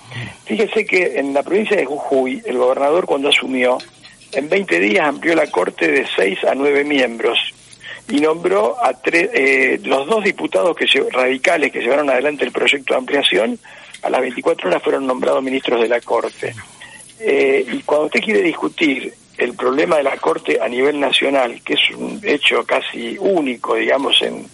Fíjese 0.46 0.86
que 0.86 1.18
en 1.18 1.34
la 1.34 1.42
provincia 1.42 1.76
de 1.76 1.84
Jujuy, 1.84 2.42
el 2.46 2.56
gobernador 2.56 3.04
cuando 3.04 3.28
asumió, 3.28 3.76
en 4.32 4.48
20 4.48 4.80
días 4.80 5.06
amplió 5.06 5.34
la 5.34 5.46
corte 5.48 5.88
de 5.88 6.06
6 6.16 6.44
a 6.44 6.54
9 6.54 6.84
miembros 6.84 7.38
y 8.08 8.20
nombró 8.20 8.76
a 8.82 8.98
eh, 9.04 9.78
los 9.84 10.06
dos 10.06 10.24
diputados 10.24 10.74
radicales 11.12 11.70
que 11.70 11.80
llevaron 11.80 12.08
adelante 12.08 12.44
el 12.44 12.52
proyecto 12.52 12.94
de 12.94 12.98
ampliación, 12.98 13.58
a 14.02 14.10
las 14.10 14.20
24 14.22 14.68
horas 14.68 14.82
fueron 14.82 15.06
nombrados 15.06 15.42
ministros 15.42 15.80
de 15.80 15.88
la 15.88 16.00
Corte. 16.00 16.54
Eh, 17.24 17.64
y 17.72 17.78
cuando 17.82 18.06
usted 18.06 18.20
quiere 18.20 18.42
discutir 18.42 19.14
el 19.38 19.54
problema 19.54 19.96
de 19.96 20.02
la 20.02 20.16
Corte 20.16 20.58
a 20.60 20.68
nivel 20.68 20.98
nacional, 21.00 21.60
que 21.64 21.74
es 21.74 21.90
un 21.96 22.20
hecho 22.22 22.64
casi 22.64 23.16
único, 23.18 23.76
digamos, 23.76 24.20
en, 24.22 24.46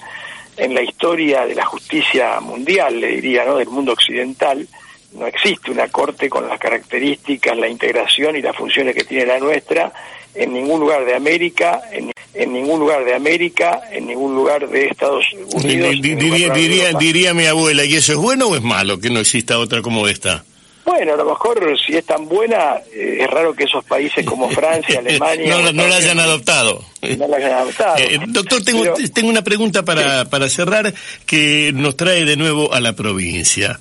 en 0.56 0.74
la 0.74 0.82
historia 0.82 1.46
de 1.46 1.54
la 1.54 1.64
justicia 1.64 2.40
mundial, 2.40 3.00
le 3.00 3.08
diría, 3.08 3.44
¿no? 3.44 3.56
del 3.56 3.68
mundo 3.68 3.92
occidental, 3.92 4.66
no 5.12 5.26
existe 5.26 5.70
una 5.70 5.88
corte 5.88 6.28
con 6.28 6.46
las 6.46 6.58
características, 6.58 7.56
la 7.56 7.68
integración 7.68 8.36
y 8.36 8.42
las 8.42 8.54
funciones 8.54 8.94
que 8.94 9.04
tiene 9.04 9.26
la 9.26 9.38
nuestra 9.38 9.92
en 10.34 10.52
ningún 10.52 10.80
lugar 10.80 11.04
de 11.04 11.14
América, 11.14 11.80
en, 11.90 12.52
ningún 12.52 12.80
lugar 12.80 13.04
de 13.04 13.14
América, 13.14 13.80
en 13.90 14.06
ningún 14.06 14.34
lugar 14.34 14.68
de 14.68 14.86
Estados 14.86 15.24
Unidos. 15.32 16.00
Diría, 16.00 16.52
diría, 16.52 16.92
diría 16.92 17.34
mi 17.34 17.46
abuela, 17.46 17.84
¿y 17.84 17.94
eso 17.94 18.12
es 18.12 18.18
bueno 18.18 18.48
o 18.48 18.54
es 18.54 18.62
malo 18.62 19.00
que 19.00 19.10
no 19.10 19.20
exista 19.20 19.58
otra 19.58 19.82
como 19.82 20.06
esta? 20.06 20.44
Bueno, 20.88 21.12
a 21.12 21.16
lo 21.16 21.26
mejor 21.26 21.78
si 21.78 21.98
es 21.98 22.06
tan 22.06 22.26
buena, 22.26 22.76
eh, 22.90 23.18
es 23.20 23.30
raro 23.30 23.52
que 23.52 23.64
esos 23.64 23.84
países 23.84 24.24
como 24.24 24.48
Francia, 24.58 24.98
Alemania... 25.04 25.72
no, 25.74 25.86
la 25.86 25.96
hayan 25.96 26.18
adoptado. 26.18 26.82
No 27.02 27.24
adoptado. 27.24 27.96
Eh, 27.98 28.18
doctor, 28.28 28.62
tengo, 28.62 28.84
tengo 29.12 29.28
una 29.28 29.42
pregunta 29.42 29.84
para, 29.84 30.26
para 30.26 30.48
cerrar 30.48 30.94
que 31.26 31.72
nos 31.74 31.96
trae 31.96 32.24
de 32.24 32.36
nuevo 32.36 32.72
a 32.72 32.80
la 32.80 32.94
provincia. 32.94 33.78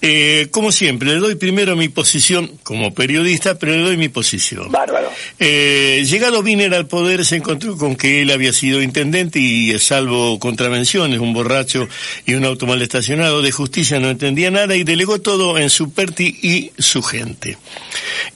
Eh, 0.00 0.48
como 0.50 0.72
siempre, 0.72 1.08
le 1.08 1.16
doy 1.16 1.34
primero 1.34 1.76
mi 1.76 1.88
posición 1.88 2.52
como 2.62 2.94
periodista, 2.94 3.58
pero 3.58 3.72
le 3.72 3.82
doy 3.82 3.96
mi 3.96 4.08
posición. 4.08 4.70
Bárbaro. 4.70 5.10
llegado 5.38 6.40
Wiener 6.40 6.74
al 6.74 6.86
poder, 6.86 7.24
se 7.24 7.36
encontró 7.36 7.76
con 7.76 7.96
que 7.96 8.22
él 8.22 8.30
había 8.30 8.52
sido 8.52 8.80
intendente 8.82 9.38
y, 9.38 9.76
salvo 9.78 10.38
contravenciones, 10.38 11.18
un 11.18 11.32
borracho 11.32 11.88
y 12.24 12.34
un 12.34 12.44
auto 12.44 12.66
mal 12.66 12.80
estacionado, 12.82 13.42
de 13.42 13.52
justicia 13.52 14.00
no 14.00 14.10
entendía 14.10 14.50
nada 14.50 14.76
y 14.76 14.84
delegó 14.84 15.20
todo 15.20 15.58
en 15.58 15.70
su 15.70 15.92
perti 15.92 16.38
y 16.42 16.72
su 16.78 17.02
gente. 17.02 17.58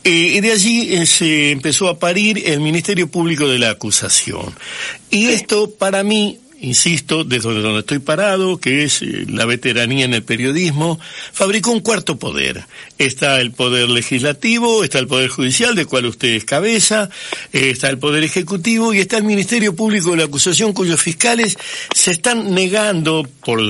Eh, 0.04 0.10
y 0.10 0.40
de 0.40 0.52
allí 0.52 0.94
eh, 0.94 1.06
se 1.06 1.50
empezó 1.50 1.88
a 1.88 1.98
parir 1.98 2.42
el 2.46 2.60
Ministerio 2.60 3.10
Público 3.10 3.48
de 3.48 3.58
la 3.58 3.70
Acusación. 3.70 4.19
Y 5.10 5.26
esto 5.28 5.70
para 5.70 6.02
mí 6.02 6.38
insisto, 6.60 7.24
desde 7.24 7.52
donde 7.60 7.80
estoy 7.80 7.98
parado, 8.00 8.58
que 8.58 8.84
es 8.84 9.02
eh, 9.02 9.24
la 9.28 9.46
veteranía 9.46 10.04
en 10.04 10.14
el 10.14 10.22
periodismo, 10.22 11.00
fabricó 11.32 11.70
un 11.70 11.80
cuarto 11.80 12.18
poder. 12.18 12.64
Está 12.98 13.40
el 13.40 13.52
poder 13.52 13.88
legislativo, 13.88 14.84
está 14.84 14.98
el 14.98 15.06
poder 15.06 15.30
judicial, 15.30 15.74
del 15.74 15.86
cual 15.86 16.06
usted 16.06 16.28
es 16.28 16.44
cabeza, 16.44 17.08
está 17.52 17.88
el 17.88 17.98
poder 17.98 18.24
ejecutivo 18.24 18.92
y 18.92 18.98
está 18.98 19.16
el 19.16 19.24
Ministerio 19.24 19.74
Público 19.74 20.10
de 20.10 20.18
la 20.18 20.24
Acusación, 20.24 20.72
cuyos 20.72 21.00
fiscales 21.00 21.56
se 21.94 22.10
están 22.10 22.54
negando 22.54 23.26
por 23.44 23.60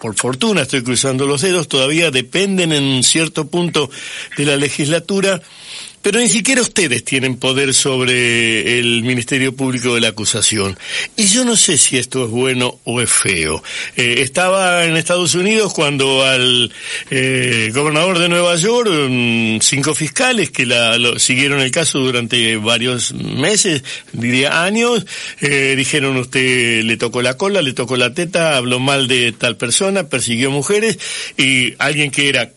por 0.00 0.16
fortuna 0.16 0.62
estoy 0.62 0.82
cruzando 0.82 1.26
los 1.26 1.42
dedos, 1.42 1.68
todavía 1.68 2.10
dependen 2.10 2.72
en 2.72 3.02
cierto 3.02 3.48
punto 3.48 3.90
de 4.38 4.46
la 4.46 4.56
legislatura 4.56 5.42
pero 6.02 6.18
ni 6.18 6.28
siquiera 6.28 6.62
ustedes 6.62 7.04
tienen 7.04 7.36
poder 7.36 7.74
sobre 7.74 8.78
el 8.78 9.02
Ministerio 9.02 9.54
Público 9.54 9.94
de 9.94 10.00
la 10.00 10.08
Acusación. 10.08 10.78
Y 11.16 11.26
yo 11.26 11.44
no 11.44 11.56
sé 11.56 11.76
si 11.76 11.98
esto 11.98 12.24
es 12.24 12.30
bueno 12.30 12.78
o 12.84 13.00
es 13.00 13.10
feo. 13.10 13.62
Eh, 13.96 14.16
estaba 14.18 14.84
en 14.84 14.96
Estados 14.96 15.34
Unidos 15.34 15.74
cuando 15.74 16.24
al 16.24 16.72
eh, 17.10 17.70
gobernador 17.74 18.18
de 18.18 18.28
Nueva 18.28 18.56
York, 18.56 18.90
mm, 18.90 19.58
cinco 19.60 19.94
fiscales 19.94 20.50
que 20.50 20.64
la, 20.64 20.96
siguieron 21.18 21.60
el 21.60 21.70
caso 21.70 21.98
durante 21.98 22.56
varios 22.56 23.12
meses, 23.12 23.84
diría 24.12 24.64
años, 24.64 25.04
eh, 25.40 25.74
dijeron 25.76 26.16
usted 26.16 26.82
le 26.82 26.96
tocó 26.96 27.20
la 27.20 27.36
cola, 27.36 27.60
le 27.60 27.74
tocó 27.74 27.96
la 27.96 28.14
teta, 28.14 28.56
habló 28.56 28.78
mal 28.80 29.06
de 29.06 29.32
tal 29.32 29.56
persona, 29.56 30.08
persiguió 30.08 30.50
mujeres 30.50 30.98
y 31.36 31.74
alguien 31.78 32.10
que 32.10 32.28
era 32.28 32.52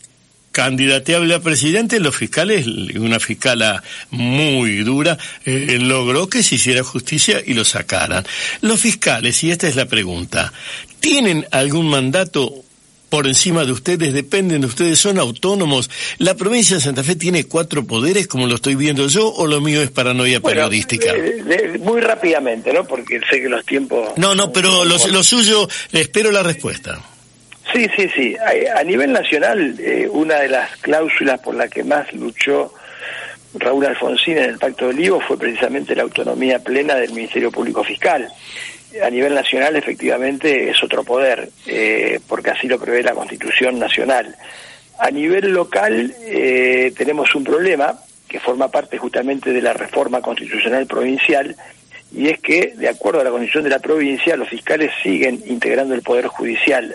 candidateable 0.54 1.34
a 1.34 1.40
presidente, 1.40 1.98
los 1.98 2.14
fiscales, 2.14 2.64
una 2.94 3.18
fiscala 3.18 3.82
muy 4.10 4.76
dura, 4.84 5.18
eh, 5.44 5.78
logró 5.80 6.28
que 6.28 6.44
se 6.44 6.54
hiciera 6.54 6.84
justicia 6.84 7.42
y 7.44 7.54
lo 7.54 7.64
sacaran. 7.64 8.24
Los 8.60 8.80
fiscales, 8.80 9.42
y 9.42 9.50
esta 9.50 9.66
es 9.66 9.74
la 9.74 9.86
pregunta, 9.86 10.52
¿tienen 11.00 11.44
algún 11.50 11.88
mandato 11.88 12.54
por 13.08 13.26
encima 13.26 13.64
de 13.64 13.72
ustedes, 13.72 14.12
dependen 14.12 14.60
de 14.60 14.66
ustedes, 14.66 14.98
son 14.98 15.18
autónomos. 15.18 15.88
¿La 16.18 16.34
provincia 16.34 16.76
de 16.76 16.82
Santa 16.82 17.04
Fe 17.04 17.14
tiene 17.14 17.44
cuatro 17.44 17.84
poderes, 17.84 18.26
como 18.26 18.48
lo 18.48 18.56
estoy 18.56 18.74
viendo 18.74 19.06
yo, 19.06 19.32
o 19.32 19.46
lo 19.46 19.60
mío 19.60 19.82
es 19.82 19.90
paranoia 19.90 20.40
periodística? 20.40 21.12
Eh, 21.14 21.78
muy 21.80 22.00
rápidamente, 22.00 22.72
¿no? 22.72 22.84
Porque 22.84 23.20
sé 23.30 23.40
que 23.40 23.48
los 23.48 23.64
tiempos... 23.64 24.10
No, 24.16 24.34
no, 24.34 24.52
pero 24.52 24.84
lo, 24.84 24.98
lo 25.06 25.22
suyo, 25.22 25.68
espero 25.92 26.32
la 26.32 26.42
respuesta. 26.42 27.00
Sí, 27.74 27.88
sí, 27.96 28.08
sí. 28.14 28.36
A, 28.72 28.84
nivel 28.84 29.12
nacional, 29.12 29.74
eh, 29.80 30.08
una 30.08 30.36
de 30.36 30.48
las 30.48 30.76
cláusulas 30.76 31.40
por 31.40 31.56
la 31.56 31.66
que 31.66 31.82
más 31.82 32.12
luchó 32.12 32.72
Raúl 33.54 33.84
Alfonsín 33.84 34.38
en 34.38 34.50
el 34.50 34.58
Pacto 34.58 34.84
de 34.84 34.92
Olivo 34.92 35.20
fue 35.20 35.36
precisamente 35.36 35.96
la 35.96 36.04
autonomía 36.04 36.60
plena 36.60 36.94
del 36.94 37.12
Ministerio 37.12 37.50
Público 37.50 37.82
Fiscal. 37.82 38.28
A 39.04 39.10
nivel 39.10 39.34
nacional, 39.34 39.74
efectivamente, 39.74 40.70
es 40.70 40.80
otro 40.84 41.02
poder, 41.02 41.48
eh, 41.66 42.20
porque 42.28 42.50
así 42.50 42.68
lo 42.68 42.78
prevé 42.78 43.02
la 43.02 43.14
Constitución 43.14 43.76
Nacional. 43.80 44.36
A 45.00 45.10
nivel 45.10 45.50
local, 45.50 46.14
eh, 46.20 46.92
tenemos 46.96 47.34
un 47.34 47.42
problema 47.42 47.98
que 48.28 48.38
forma 48.38 48.68
parte 48.68 48.98
justamente 48.98 49.52
de 49.52 49.62
la 49.62 49.72
reforma 49.72 50.20
constitucional 50.20 50.86
provincial, 50.86 51.56
y 52.12 52.28
es 52.28 52.38
que, 52.38 52.74
de 52.76 52.88
acuerdo 52.88 53.20
a 53.20 53.24
la 53.24 53.30
Constitución 53.30 53.64
de 53.64 53.70
la 53.70 53.80
provincia, 53.80 54.36
los 54.36 54.48
fiscales 54.48 54.92
siguen 55.02 55.42
integrando 55.46 55.92
el 55.92 56.02
Poder 56.02 56.28
Judicial 56.28 56.94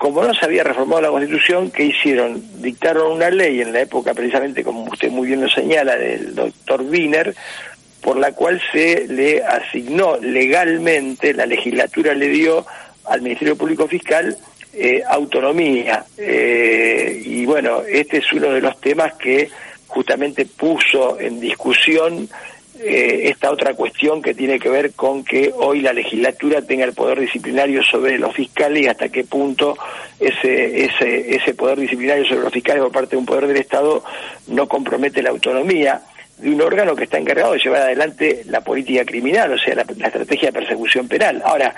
como 0.00 0.24
no 0.24 0.32
se 0.32 0.46
había 0.46 0.64
reformado 0.64 1.02
la 1.02 1.10
Constitución, 1.10 1.70
¿qué 1.70 1.84
hicieron? 1.84 2.42
Dictaron 2.62 3.12
una 3.12 3.28
ley 3.28 3.60
en 3.60 3.70
la 3.70 3.82
época, 3.82 4.14
precisamente 4.14 4.64
como 4.64 4.84
usted 4.84 5.10
muy 5.10 5.28
bien 5.28 5.42
lo 5.42 5.48
señala, 5.50 5.94
del 5.94 6.34
doctor 6.34 6.80
Wiener, 6.80 7.34
por 8.00 8.16
la 8.16 8.32
cual 8.32 8.62
se 8.72 9.06
le 9.08 9.44
asignó 9.44 10.16
legalmente, 10.16 11.34
la 11.34 11.44
legislatura 11.44 12.14
le 12.14 12.28
dio 12.28 12.64
al 13.04 13.20
Ministerio 13.20 13.56
Público 13.56 13.86
Fiscal 13.86 14.38
eh, 14.72 15.02
autonomía. 15.06 16.02
Eh, 16.16 17.20
y 17.22 17.44
bueno, 17.44 17.82
este 17.86 18.18
es 18.18 18.32
uno 18.32 18.52
de 18.52 18.62
los 18.62 18.80
temas 18.80 19.12
que 19.16 19.50
justamente 19.86 20.46
puso 20.46 21.20
en 21.20 21.40
discusión 21.40 22.26
eh, 22.82 23.28
esta 23.28 23.50
otra 23.50 23.74
cuestión 23.74 24.22
que 24.22 24.32
tiene 24.32 24.58
que 24.58 24.70
ver 24.70 24.92
con 24.92 25.22
que 25.22 25.52
hoy 25.54 25.82
la 25.82 25.92
legislatura 25.92 26.62
tenga 26.62 26.86
el 26.86 26.94
poder 26.94 27.20
disciplinario 27.20 27.82
sobre 27.82 28.18
los 28.18 28.34
fiscales 28.34 28.82
y 28.82 28.88
hasta 28.88 29.10
qué 29.10 29.24
punto 29.24 29.76
ese, 30.18 30.84
ese, 30.86 31.36
ese 31.36 31.54
poder 31.54 31.78
disciplinario 31.78 32.24
sobre 32.24 32.40
los 32.40 32.52
fiscales 32.52 32.82
por 32.82 32.92
parte 32.92 33.10
de 33.10 33.16
un 33.18 33.26
poder 33.26 33.46
del 33.46 33.58
Estado 33.58 34.02
no 34.48 34.66
compromete 34.66 35.22
la 35.22 35.28
autonomía 35.28 36.00
de 36.38 36.50
un 36.50 36.62
órgano 36.62 36.96
que 36.96 37.04
está 37.04 37.18
encargado 37.18 37.52
de 37.52 37.58
llevar 37.58 37.82
adelante 37.82 38.44
la 38.46 38.62
política 38.62 39.04
criminal, 39.04 39.52
o 39.52 39.58
sea, 39.58 39.74
la, 39.74 39.82
estrategia 39.82 40.48
de 40.48 40.52
persecución 40.52 41.06
penal. 41.06 41.42
Ahora, 41.44 41.74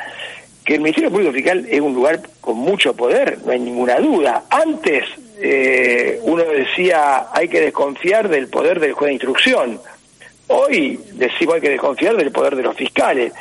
que 0.64 0.74
el 0.74 0.82
Ministerio 0.82 1.10
Público 1.10 1.32
Fiscal 1.32 1.66
es 1.68 1.80
un 1.80 1.94
lugar 1.94 2.20
con 2.40 2.58
mucho 2.58 2.94
poder, 2.94 3.38
no 3.44 3.50
hay 3.50 3.58
ninguna 3.58 3.98
duda. 3.98 4.44
Antes 4.48 5.04
eh, 5.40 6.20
uno 6.22 6.44
decía 6.44 7.26
hay 7.32 7.48
que 7.48 7.60
desconfiar 7.60 8.28
del 8.28 8.46
poder 8.46 8.78
del 8.78 8.92
juez 8.92 9.08
de 9.08 9.14
instrucción 9.14 9.80
Hoy 10.48 10.98
decimos 11.12 11.54
hay 11.54 11.60
que 11.60 11.70
desconfiar 11.70 12.16
del 12.16 12.30
poder 12.30 12.56
de 12.56 12.62
los 12.62 12.76
fiscales, 12.76 13.32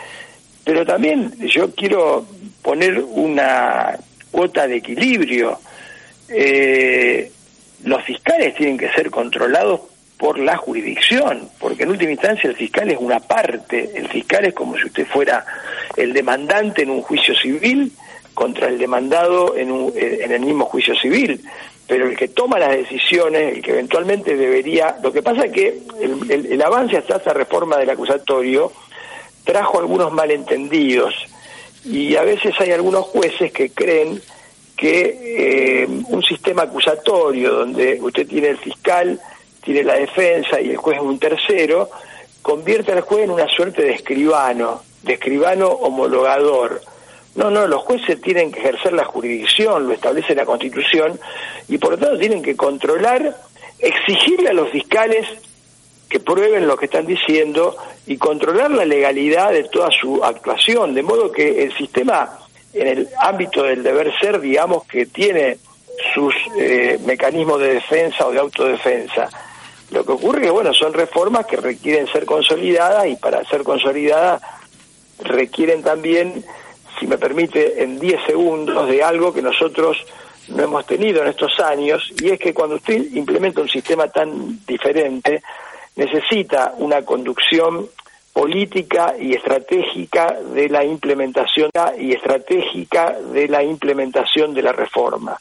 pero 0.63 0.85
también 0.85 1.33
yo 1.47 1.73
quiero 1.73 2.25
poner 2.61 2.99
una 2.99 3.97
cuota 4.31 4.67
de 4.67 4.77
equilibrio. 4.77 5.59
Eh, 6.29 7.31
los 7.83 8.03
fiscales 8.03 8.55
tienen 8.55 8.77
que 8.77 8.91
ser 8.91 9.09
controlados 9.09 9.81
por 10.17 10.37
la 10.37 10.55
jurisdicción, 10.55 11.49
porque 11.59 11.83
en 11.83 11.89
última 11.89 12.11
instancia 12.11 12.49
el 12.49 12.55
fiscal 12.55 12.91
es 12.91 12.97
una 12.99 13.19
parte, 13.19 13.89
el 13.95 14.07
fiscal 14.07 14.45
es 14.45 14.53
como 14.53 14.77
si 14.77 14.85
usted 14.85 15.07
fuera 15.07 15.43
el 15.97 16.13
demandante 16.13 16.83
en 16.83 16.91
un 16.91 17.01
juicio 17.01 17.35
civil 17.35 17.91
contra 18.33 18.67
el 18.67 18.77
demandado 18.77 19.55
en, 19.55 19.71
un, 19.71 19.93
en 19.95 20.31
el 20.31 20.41
mismo 20.41 20.65
juicio 20.65 20.95
civil. 20.95 21.41
Pero 21.87 22.07
el 22.07 22.15
que 22.15 22.29
toma 22.29 22.57
las 22.57 22.71
decisiones, 22.71 23.57
el 23.57 23.61
que 23.61 23.71
eventualmente 23.71 24.37
debería... 24.37 24.95
Lo 25.03 25.11
que 25.11 25.21
pasa 25.21 25.45
es 25.45 25.51
que 25.51 25.79
el, 25.99 26.61
avance 26.61 26.97
hasta 26.97 27.17
esa 27.17 27.33
reforma 27.33 27.77
del 27.77 27.89
acusatorio 27.89 28.71
trajo 29.43 29.79
algunos 29.79 30.11
malentendidos. 30.13 31.13
Y 31.83 32.15
a 32.15 32.21
veces 32.23 32.53
hay 32.59 32.71
algunos 32.71 33.05
jueces 33.07 33.51
que 33.51 33.71
creen 33.71 34.21
que 34.77 35.83
eh, 35.83 35.87
un 36.07 36.23
sistema 36.23 36.63
acusatorio 36.63 37.51
donde 37.51 37.99
usted 38.01 38.25
tiene 38.27 38.49
el 38.49 38.57
fiscal, 38.57 39.19
tiene 39.61 39.83
la 39.83 39.95
defensa 39.95 40.61
y 40.61 40.71
el 40.71 40.77
juez 40.77 40.97
es 40.97 41.03
un 41.03 41.19
tercero, 41.19 41.89
convierte 42.41 42.91
al 42.93 43.01
juez 43.01 43.25
en 43.25 43.31
una 43.31 43.47
suerte 43.47 43.83
de 43.83 43.91
escribano, 43.91 44.81
de 45.03 45.13
escribano 45.13 45.67
homologador 45.67 46.81
no, 47.35 47.49
no, 47.49 47.67
los 47.67 47.81
jueces 47.81 48.19
tienen 48.21 48.51
que 48.51 48.59
ejercer 48.59 48.93
la 48.93 49.05
jurisdicción, 49.05 49.87
lo 49.87 49.93
establece 49.93 50.35
la 50.35 50.45
Constitución, 50.45 51.19
y 51.67 51.77
por 51.77 51.91
lo 51.91 51.97
tanto 51.97 52.17
tienen 52.17 52.41
que 52.41 52.55
controlar, 52.55 53.37
exigirle 53.79 54.49
a 54.49 54.53
los 54.53 54.69
fiscales 54.69 55.27
que 56.09 56.19
prueben 56.19 56.67
lo 56.67 56.75
que 56.75 56.85
están 56.85 57.05
diciendo 57.05 57.77
y 58.05 58.17
controlar 58.17 58.69
la 58.71 58.83
legalidad 58.83 59.51
de 59.51 59.63
toda 59.63 59.89
su 59.91 60.23
actuación, 60.23 60.93
de 60.93 61.03
modo 61.03 61.31
que 61.31 61.63
el 61.63 61.75
sistema 61.77 62.37
en 62.73 62.87
el 62.87 63.09
ámbito 63.17 63.63
del 63.63 63.83
deber 63.83 64.11
ser, 64.19 64.39
digamos 64.39 64.85
que 64.85 65.05
tiene 65.05 65.57
sus 66.13 66.33
eh, 66.57 66.99
mecanismos 67.05 67.59
de 67.59 67.75
defensa 67.75 68.27
o 68.27 68.31
de 68.31 68.39
autodefensa. 68.39 69.29
Lo 69.91 70.05
que 70.05 70.13
ocurre 70.13 70.39
es 70.39 70.45
que, 70.45 70.51
bueno, 70.51 70.73
son 70.73 70.93
reformas 70.93 71.45
que 71.45 71.57
requieren 71.57 72.07
ser 72.07 72.25
consolidadas 72.25 73.07
y 73.07 73.15
para 73.15 73.43
ser 73.45 73.63
consolidadas 73.63 74.41
requieren 75.19 75.83
también, 75.83 76.43
si 77.01 77.07
me 77.07 77.17
permite, 77.17 77.81
en 77.81 77.99
10 77.99 78.27
segundos 78.27 78.87
de 78.87 79.01
algo 79.01 79.33
que 79.33 79.41
nosotros 79.41 79.97
no 80.49 80.63
hemos 80.63 80.85
tenido 80.85 81.23
en 81.23 81.29
estos 81.29 81.59
años, 81.59 82.13
y 82.21 82.29
es 82.29 82.39
que 82.39 82.53
cuando 82.53 82.75
usted 82.75 83.11
implementa 83.13 83.59
un 83.59 83.69
sistema 83.69 84.07
tan 84.07 84.63
diferente, 84.67 85.41
necesita 85.95 86.75
una 86.77 87.01
conducción 87.01 87.89
política 88.31 89.15
y 89.19 89.33
estratégica 89.33 90.37
de 90.53 90.69
la 90.69 90.85
implementación 90.85 91.71
y 91.97 92.13
estratégica 92.13 93.17
de 93.33 93.47
la 93.47 93.63
implementación 93.63 94.53
de 94.53 94.61
la 94.61 94.71
reforma 94.71 95.39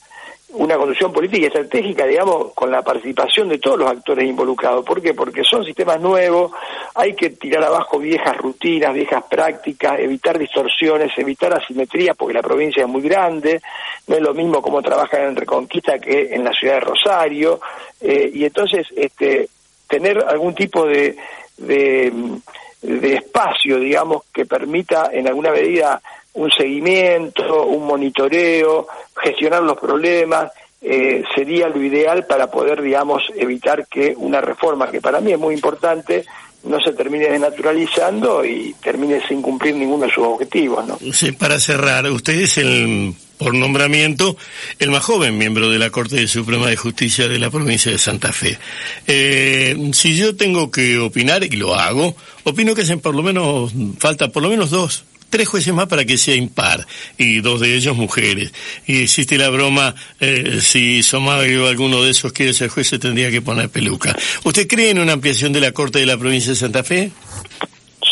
una 0.52 0.76
conducción 0.76 1.12
política 1.12 1.42
y 1.42 1.46
estratégica, 1.46 2.06
digamos, 2.06 2.52
con 2.54 2.70
la 2.70 2.82
participación 2.82 3.48
de 3.48 3.58
todos 3.58 3.78
los 3.78 3.90
actores 3.90 4.28
involucrados. 4.28 4.84
¿Por 4.84 5.00
qué? 5.00 5.14
Porque 5.14 5.42
son 5.44 5.64
sistemas 5.64 6.00
nuevos, 6.00 6.52
hay 6.94 7.14
que 7.14 7.30
tirar 7.30 7.64
abajo 7.64 7.98
viejas 7.98 8.36
rutinas, 8.36 8.92
viejas 8.92 9.24
prácticas, 9.30 10.00
evitar 10.00 10.38
distorsiones, 10.38 11.12
evitar 11.16 11.52
asimetrías, 11.54 12.16
porque 12.16 12.34
la 12.34 12.42
provincia 12.42 12.82
es 12.82 12.88
muy 12.88 13.02
grande, 13.02 13.60
no 14.08 14.16
es 14.16 14.22
lo 14.22 14.34
mismo 14.34 14.60
cómo 14.60 14.82
trabajan 14.82 15.22
en 15.22 15.36
Reconquista 15.36 15.98
que 15.98 16.34
en 16.34 16.42
la 16.42 16.52
ciudad 16.52 16.74
de 16.74 16.80
Rosario, 16.80 17.60
eh, 18.00 18.30
y 18.32 18.44
entonces 18.44 18.86
este, 18.96 19.48
tener 19.86 20.18
algún 20.26 20.54
tipo 20.54 20.84
de, 20.84 21.16
de 21.58 23.14
espacio, 23.14 23.78
digamos, 23.78 24.24
que 24.32 24.46
permita 24.46 25.10
en 25.12 25.28
alguna 25.28 25.52
medida 25.52 26.00
un 26.34 26.50
seguimiento, 26.50 27.66
un 27.66 27.86
monitoreo, 27.86 28.86
gestionar 29.22 29.62
los 29.62 29.78
problemas, 29.78 30.52
eh, 30.82 31.22
sería 31.34 31.68
lo 31.68 31.82
ideal 31.82 32.24
para 32.26 32.50
poder, 32.50 32.80
digamos, 32.80 33.22
evitar 33.36 33.86
que 33.86 34.14
una 34.16 34.40
reforma, 34.40 34.90
que 34.90 35.00
para 35.00 35.20
mí 35.20 35.32
es 35.32 35.38
muy 35.38 35.54
importante, 35.54 36.24
no 36.64 36.80
se 36.80 36.92
termine 36.92 37.28
desnaturalizando 37.28 38.44
y 38.44 38.74
termine 38.82 39.20
sin 39.26 39.42
cumplir 39.42 39.74
ninguno 39.74 40.06
de 40.06 40.12
sus 40.12 40.24
objetivos, 40.24 40.86
¿no? 40.86 40.98
Sí, 41.12 41.32
para 41.32 41.58
cerrar, 41.58 42.10
usted 42.10 42.40
es 42.40 42.58
el, 42.58 43.14
por 43.38 43.54
nombramiento, 43.54 44.36
el 44.78 44.90
más 44.90 45.02
joven 45.02 45.38
miembro 45.38 45.70
de 45.70 45.78
la 45.78 45.90
Corte 45.90 46.26
Suprema 46.28 46.68
de 46.68 46.76
Justicia 46.76 47.28
de 47.28 47.38
la 47.38 47.50
provincia 47.50 47.90
de 47.90 47.98
Santa 47.98 48.32
Fe. 48.32 48.58
Eh, 49.06 49.90
si 49.92 50.16
yo 50.16 50.36
tengo 50.36 50.70
que 50.70 50.98
opinar, 50.98 51.44
y 51.44 51.56
lo 51.56 51.74
hago, 51.74 52.14
opino 52.44 52.74
que 52.74 52.82
hacen 52.82 53.00
por 53.00 53.14
lo 53.14 53.22
menos, 53.22 53.72
falta 53.98 54.28
por 54.28 54.42
lo 54.42 54.50
menos 54.50 54.70
dos 54.70 55.04
tres 55.30 55.48
jueces 55.48 55.72
más 55.72 55.86
para 55.86 56.04
que 56.04 56.18
sea 56.18 56.34
impar, 56.34 56.86
y 57.16 57.40
dos 57.40 57.60
de 57.60 57.74
ellos 57.74 57.96
mujeres. 57.96 58.52
Y 58.86 59.04
existe 59.04 59.38
la 59.38 59.48
broma, 59.48 59.94
eh, 60.20 60.58
si 60.60 61.02
Somario 61.02 61.66
alguno 61.66 62.02
de 62.02 62.10
esos 62.10 62.32
quiere 62.32 62.52
ser 62.52 62.68
juez, 62.68 62.88
se 62.88 62.98
tendría 62.98 63.30
que 63.30 63.40
poner 63.40 63.70
peluca. 63.70 64.14
¿Usted 64.44 64.66
cree 64.68 64.90
en 64.90 64.98
una 64.98 65.12
ampliación 65.12 65.52
de 65.52 65.60
la 65.60 65.72
Corte 65.72 66.00
de 66.00 66.06
la 66.06 66.18
provincia 66.18 66.50
de 66.50 66.56
Santa 66.56 66.82
Fe? 66.82 67.10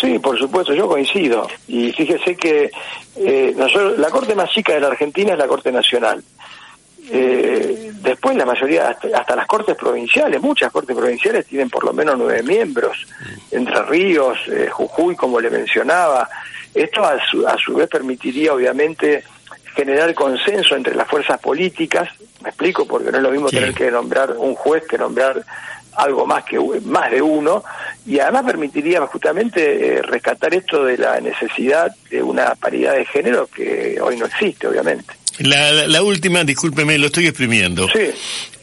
Sí, 0.00 0.18
por 0.18 0.38
supuesto, 0.38 0.72
yo 0.74 0.86
coincido. 0.86 1.48
Y 1.66 1.90
fíjese 1.92 2.36
que 2.36 2.70
eh, 3.16 3.54
la 3.98 4.10
Corte 4.10 4.34
más 4.34 4.50
chica 4.50 4.72
de 4.74 4.80
la 4.80 4.88
Argentina 4.88 5.32
es 5.32 5.38
la 5.38 5.48
Corte 5.48 5.72
Nacional. 5.72 6.22
Eh, 7.10 7.90
después 8.02 8.36
la 8.36 8.44
mayoría, 8.44 8.88
hasta, 8.88 9.34
las 9.34 9.46
cortes 9.46 9.76
provinciales, 9.76 10.40
muchas 10.42 10.70
cortes 10.70 10.94
provinciales 10.94 11.46
tienen 11.46 11.70
por 11.70 11.84
lo 11.84 11.92
menos 11.92 12.16
nueve 12.18 12.42
miembros, 12.42 13.06
Entre 13.50 13.82
Ríos, 13.84 14.36
eh, 14.48 14.68
Jujuy, 14.70 15.16
como 15.16 15.40
le 15.40 15.50
mencionaba. 15.50 16.28
Esto 16.74 17.04
a 17.04 17.18
su, 17.30 17.46
a 17.46 17.56
su 17.58 17.74
vez 17.74 17.88
permitiría 17.88 18.52
obviamente 18.52 19.24
generar 19.74 20.12
consenso 20.14 20.74
entre 20.74 20.94
las 20.94 21.08
fuerzas 21.08 21.38
políticas, 21.40 22.08
me 22.42 22.48
explico, 22.48 22.86
porque 22.86 23.10
no 23.10 23.18
es 23.18 23.22
lo 23.22 23.30
mismo 23.30 23.48
tener 23.48 23.72
que 23.72 23.90
nombrar 23.90 24.32
un 24.36 24.54
juez 24.54 24.84
que 24.88 24.98
nombrar 24.98 25.44
algo 25.96 26.26
más 26.26 26.44
que 26.44 26.58
más 26.84 27.10
de 27.10 27.20
uno 27.20 27.64
y 28.06 28.20
además 28.20 28.44
permitiría 28.44 29.00
justamente 29.06 29.96
eh, 29.96 30.02
rescatar 30.02 30.54
esto 30.54 30.84
de 30.84 30.96
la 30.96 31.20
necesidad 31.20 31.92
de 32.08 32.22
una 32.22 32.54
paridad 32.54 32.94
de 32.94 33.04
género 33.04 33.48
que 33.48 33.98
hoy 34.00 34.16
no 34.16 34.26
existe 34.26 34.68
obviamente 34.68 35.14
la, 35.38 35.86
la, 35.86 36.02
última, 36.02 36.42
discúlpeme, 36.44 36.98
lo 36.98 37.06
estoy 37.06 37.28
exprimiendo. 37.28 37.88
Sí. 37.88 38.10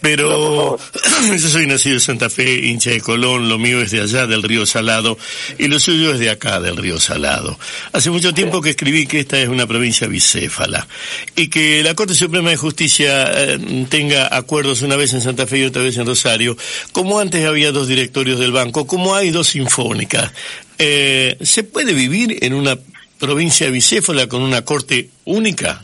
Pero 0.06 0.78
yo 1.32 1.50
soy 1.50 1.66
nacido 1.66 1.96
en 1.96 2.00
Santa 2.00 2.30
Fe, 2.30 2.68
hincha 2.68 2.92
de 2.92 3.02
Colón, 3.02 3.50
lo 3.50 3.58
mío 3.58 3.82
es 3.82 3.90
de 3.90 4.02
allá 4.02 4.28
del 4.28 4.44
río 4.44 4.68
Salado 4.68 5.18
y 5.58 5.68
lo 5.68 5.80
suyo 5.80 6.14
es 6.14 6.20
de 6.20 6.30
acá 6.30 6.60
del 6.60 6.78
río 6.78 7.00
Salado. 7.00 7.58
Hace 7.92 8.12
mucho 8.12 8.32
tiempo 8.32 8.62
que 8.62 8.70
escribí 8.70 9.08
que 9.08 9.22
esta 9.22 9.42
es 9.42 9.50
una 9.50 9.66
provincia 9.66 10.06
bicéfala 10.06 10.88
y 11.36 11.48
que 11.48 11.82
la 11.82 11.96
Corte 11.96 12.14
Suprema 12.14 12.52
de 12.52 12.56
Justicia 12.56 13.32
eh, 13.34 13.88
tenga 13.90 14.38
acuerdos 14.38 14.84
una 14.84 14.96
vez 14.96 15.12
en 15.14 15.22
Santa 15.22 15.48
Fe 15.48 15.58
y 15.58 15.64
otra 15.64 15.82
vez 15.82 15.98
en 15.98 16.06
Rosario, 16.06 16.56
como 16.92 17.18
antes 17.18 17.44
había 17.44 17.72
dos 17.72 17.88
directorios 17.88 18.40
del 18.40 18.52
banco, 18.52 18.86
como 18.86 19.16
hay 19.16 19.32
dos 19.32 19.48
sinfónicas. 19.48 20.32
Eh, 20.78 21.36
¿Se 21.42 21.64
puede 21.64 21.94
vivir 21.94 22.38
en 22.44 22.54
una 22.54 22.78
provincia 23.20 23.72
bicéfala 23.72 24.28
con 24.28 24.44
una 24.44 24.62
corte 24.62 25.10
única? 25.24 25.82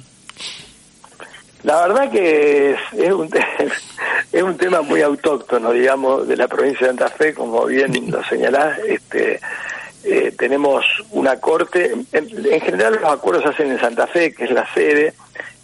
La 1.64 1.88
verdad 1.88 2.12
que 2.12 2.72
es, 2.72 3.12
un, 3.12 3.30
es 4.32 4.44
un 4.44 4.58
tema 4.58 4.82
muy 4.82 5.02
autóctono, 5.02 5.72
digamos, 5.72 6.28
de 6.28 6.38
la 6.38 6.48
provincia 6.48 6.88
de 6.88 6.94
Santa 6.98 7.10
Fe, 7.10 7.34
como 7.34 7.66
bien 7.66 8.10
lo 8.10 8.24
señalás. 8.24 8.80
Este, 8.80 9.40
eh, 10.04 10.34
tenemos 10.38 10.84
una 11.12 11.40
corte, 11.40 11.94
en, 12.12 12.62
general 12.62 13.00
los 13.02 13.12
acuerdos 13.12 13.44
se 13.44 13.50
hacen 13.50 13.72
en 13.72 13.80
Santa 13.80 14.08
Fe, 14.08 14.34
que 14.34 14.46
es 14.46 14.52
la 14.52 14.72
sede. 14.74 15.14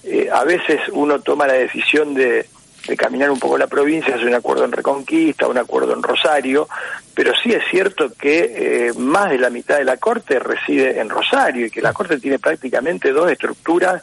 Eh, 0.03 0.29
a 0.31 0.43
veces 0.43 0.79
uno 0.91 1.19
toma 1.19 1.47
la 1.47 1.53
decisión 1.53 2.13
de, 2.13 2.45
de 2.88 2.95
caminar 2.95 3.29
un 3.29 3.39
poco 3.39 3.57
la 3.57 3.67
provincia, 3.67 4.15
hace 4.15 4.25
un 4.25 4.33
acuerdo 4.33 4.63
en 4.63 4.71
Reconquista, 4.71 5.47
un 5.47 5.57
acuerdo 5.57 5.93
en 5.93 6.01
Rosario, 6.01 6.67
pero 7.13 7.33
sí 7.43 7.51
es 7.51 7.63
cierto 7.69 8.12
que 8.13 8.88
eh, 8.88 8.93
más 8.93 9.29
de 9.29 9.39
la 9.39 9.49
mitad 9.49 9.77
de 9.77 9.83
la 9.83 9.97
Corte 9.97 10.39
reside 10.39 10.99
en 10.99 11.10
Rosario 11.10 11.65
y 11.65 11.71
que 11.71 11.81
la 11.81 11.93
Corte 11.93 12.19
tiene 12.19 12.39
prácticamente 12.39 13.12
dos 13.12 13.29
estructuras 13.29 14.01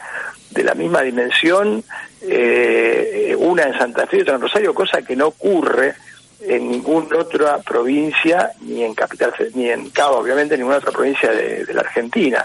de 0.55 0.65
la 0.65 0.75
misma 0.75 1.03
dimensión, 1.03 1.83
eh, 2.23 3.35
una 3.39 3.65
en 3.65 3.77
Santa 3.77 4.07
Fe 4.07 4.19
y 4.19 4.21
otra 4.23 4.37
en 4.37 4.41
Rosario, 4.41 4.75
cosa 4.75 5.03
que 5.03 5.17
no 5.17 5.27
ocurre 5.29 5.95
en 6.41 6.71
ninguna 6.71 7.19
otra 7.19 7.59
provincia, 7.59 8.51
ni 8.63 8.85
en 8.85 8.95
Capital, 8.95 9.33
ni 9.55 9.71
en 9.71 9.91
Cabo, 9.91 10.19
obviamente, 10.19 10.55
en 10.55 10.61
ninguna 10.61 10.79
otra 10.79 10.93
provincia 10.93 11.31
de, 11.31 11.67
la 11.73 11.81
Argentina. 11.81 12.45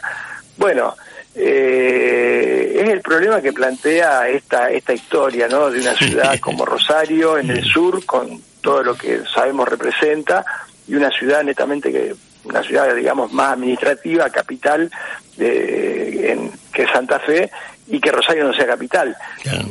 Bueno, 0.57 0.95
eh, 1.35 2.81
es 2.81 2.89
el 2.89 3.01
problema 3.01 3.41
que 3.41 3.53
plantea 3.53 4.27
esta, 4.29 4.69
esta 4.69 4.93
historia, 4.93 5.47
¿no? 5.47 5.69
De 5.69 5.81
una 5.81 5.93
ciudad 5.93 6.39
como 6.39 6.65
Rosario, 6.65 7.37
en 7.37 7.49
el 7.49 7.63
sur, 7.63 8.05
con 8.05 8.41
todo 8.61 8.83
lo 8.83 8.95
que 8.95 9.21
sabemos 9.33 9.67
representa, 9.67 10.45
y 10.87 10.95
una 10.95 11.09
ciudad 11.11 11.43
netamente 11.43 11.91
que 11.91 12.15
una 12.45 12.63
ciudad, 12.63 12.95
digamos, 12.95 13.31
más 13.31 13.53
administrativa, 13.53 14.29
capital, 14.29 14.89
de, 15.37 16.31
en, 16.31 16.51
que 16.73 16.87
Santa 16.87 17.19
Fe, 17.19 17.51
y 17.89 17.99
que 17.99 18.12
Rosario 18.12 18.45
no 18.45 18.54
sea 18.54 18.67
capital. 18.67 19.15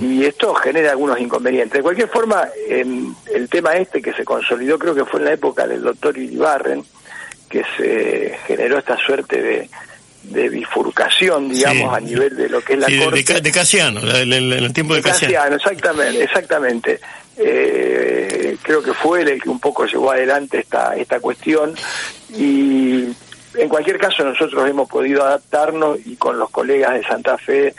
Y 0.00 0.24
esto 0.24 0.54
genera 0.54 0.90
algunos 0.90 1.20
inconvenientes. 1.20 1.72
De 1.72 1.82
cualquier 1.82 2.08
forma, 2.08 2.48
el 2.68 3.48
tema 3.48 3.74
este 3.74 4.02
que 4.02 4.12
se 4.12 4.24
consolidó, 4.24 4.78
creo 4.78 4.94
que 4.94 5.04
fue 5.04 5.20
en 5.20 5.26
la 5.26 5.32
época 5.32 5.66
del 5.66 5.82
doctor 5.82 6.18
Iribarren, 6.18 6.84
que 7.48 7.64
se 7.76 8.36
generó 8.46 8.78
esta 8.78 8.96
suerte 8.98 9.40
de, 9.40 9.70
de 10.24 10.48
bifurcación, 10.48 11.48
digamos, 11.48 11.94
a 11.94 12.00
nivel 12.00 12.36
de 12.36 12.48
lo 12.48 12.60
que 12.60 12.74
es 12.74 12.78
la 12.80 12.86
corte. 13.04 13.40
De, 13.40 13.52
Casiano, 13.52 14.00
en 14.00 14.32
el, 14.32 14.72
tiempo 14.72 14.94
de, 14.94 15.02
Casiano. 15.02 15.56
exactamente, 15.56 16.22
exactamente. 16.22 17.00
Eh, 17.36 18.56
creo 18.62 18.82
que 18.82 18.92
fue 18.92 19.22
el 19.22 19.40
que 19.40 19.48
un 19.48 19.60
poco 19.60 19.86
llevó 19.86 20.10
adelante 20.10 20.58
esta, 20.58 20.96
esta 20.96 21.20
cuestión 21.20 21.72
y 22.36 23.04
en 23.54 23.68
cualquier 23.68 23.96
caso 23.98 24.24
nosotros 24.24 24.68
hemos 24.68 24.88
podido 24.88 25.24
adaptarnos 25.24 25.98
y 26.04 26.16
con 26.16 26.36
los 26.36 26.50
colegas 26.50 26.94
de 26.94 27.04
Santa 27.04 27.38
Fe 27.38 27.74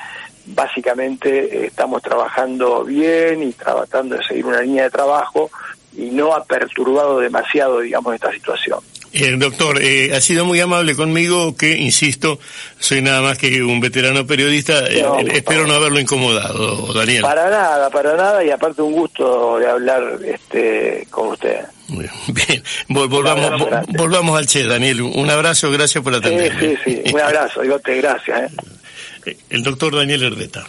básicamente 0.50 1.46
eh, 1.46 1.66
estamos 1.68 2.02
trabajando 2.02 2.84
bien 2.84 3.44
y 3.44 3.54
tratando 3.54 4.16
de 4.16 4.24
seguir 4.24 4.46
una 4.46 4.62
línea 4.62 4.84
de 4.84 4.90
trabajo 4.90 5.50
y 5.96 6.12
no 6.12 6.34
ha 6.34 6.44
perturbado 6.44 7.20
demasiado, 7.20 7.80
digamos, 7.80 8.16
esta 8.16 8.32
situación. 8.32 8.80
Eh, 9.12 9.36
doctor, 9.38 9.82
eh, 9.82 10.14
ha 10.16 10.22
sido 10.22 10.46
muy 10.46 10.60
amable 10.60 10.96
conmigo, 10.96 11.56
que, 11.56 11.76
insisto, 11.78 12.40
soy 12.78 13.02
nada 13.02 13.22
más 13.22 13.40
que 13.40 13.64
un 13.64 13.80
veterano 13.80 14.28
periodista, 14.28 14.88
eh, 14.88 15.04
espero 15.34 15.66
no 15.66 15.74
haberlo 15.74 16.00
incomodado, 16.00 16.94
Daniel. 16.94 17.24
Para 17.24 17.50
nada, 17.50 17.90
para 17.90 18.16
nada, 18.16 18.44
y 18.44 18.52
aparte 18.52 18.84
un 18.84 18.94
gusto 18.94 19.58
de 19.58 19.68
hablar 19.68 20.20
este, 20.24 21.08
con 21.10 21.30
usted. 21.30 21.58
Bien, 21.88 22.64
volvamos, 22.88 23.68
volvamos 23.88 24.38
al 24.38 24.46
Che, 24.46 24.64
Daniel. 24.66 25.02
Un 25.02 25.30
abrazo, 25.30 25.72
gracias 25.72 26.04
por 26.04 26.14
atenderme. 26.14 26.60
Sí, 26.60 26.78
sí, 26.84 27.02
sí, 27.04 27.14
un 27.14 27.20
abrazo, 27.20 27.62
digote, 27.62 27.96
gracias. 27.98 28.52
El 29.50 29.64
doctor 29.64 29.96
Daniel 29.96 30.24
Herdeta. 30.24 30.68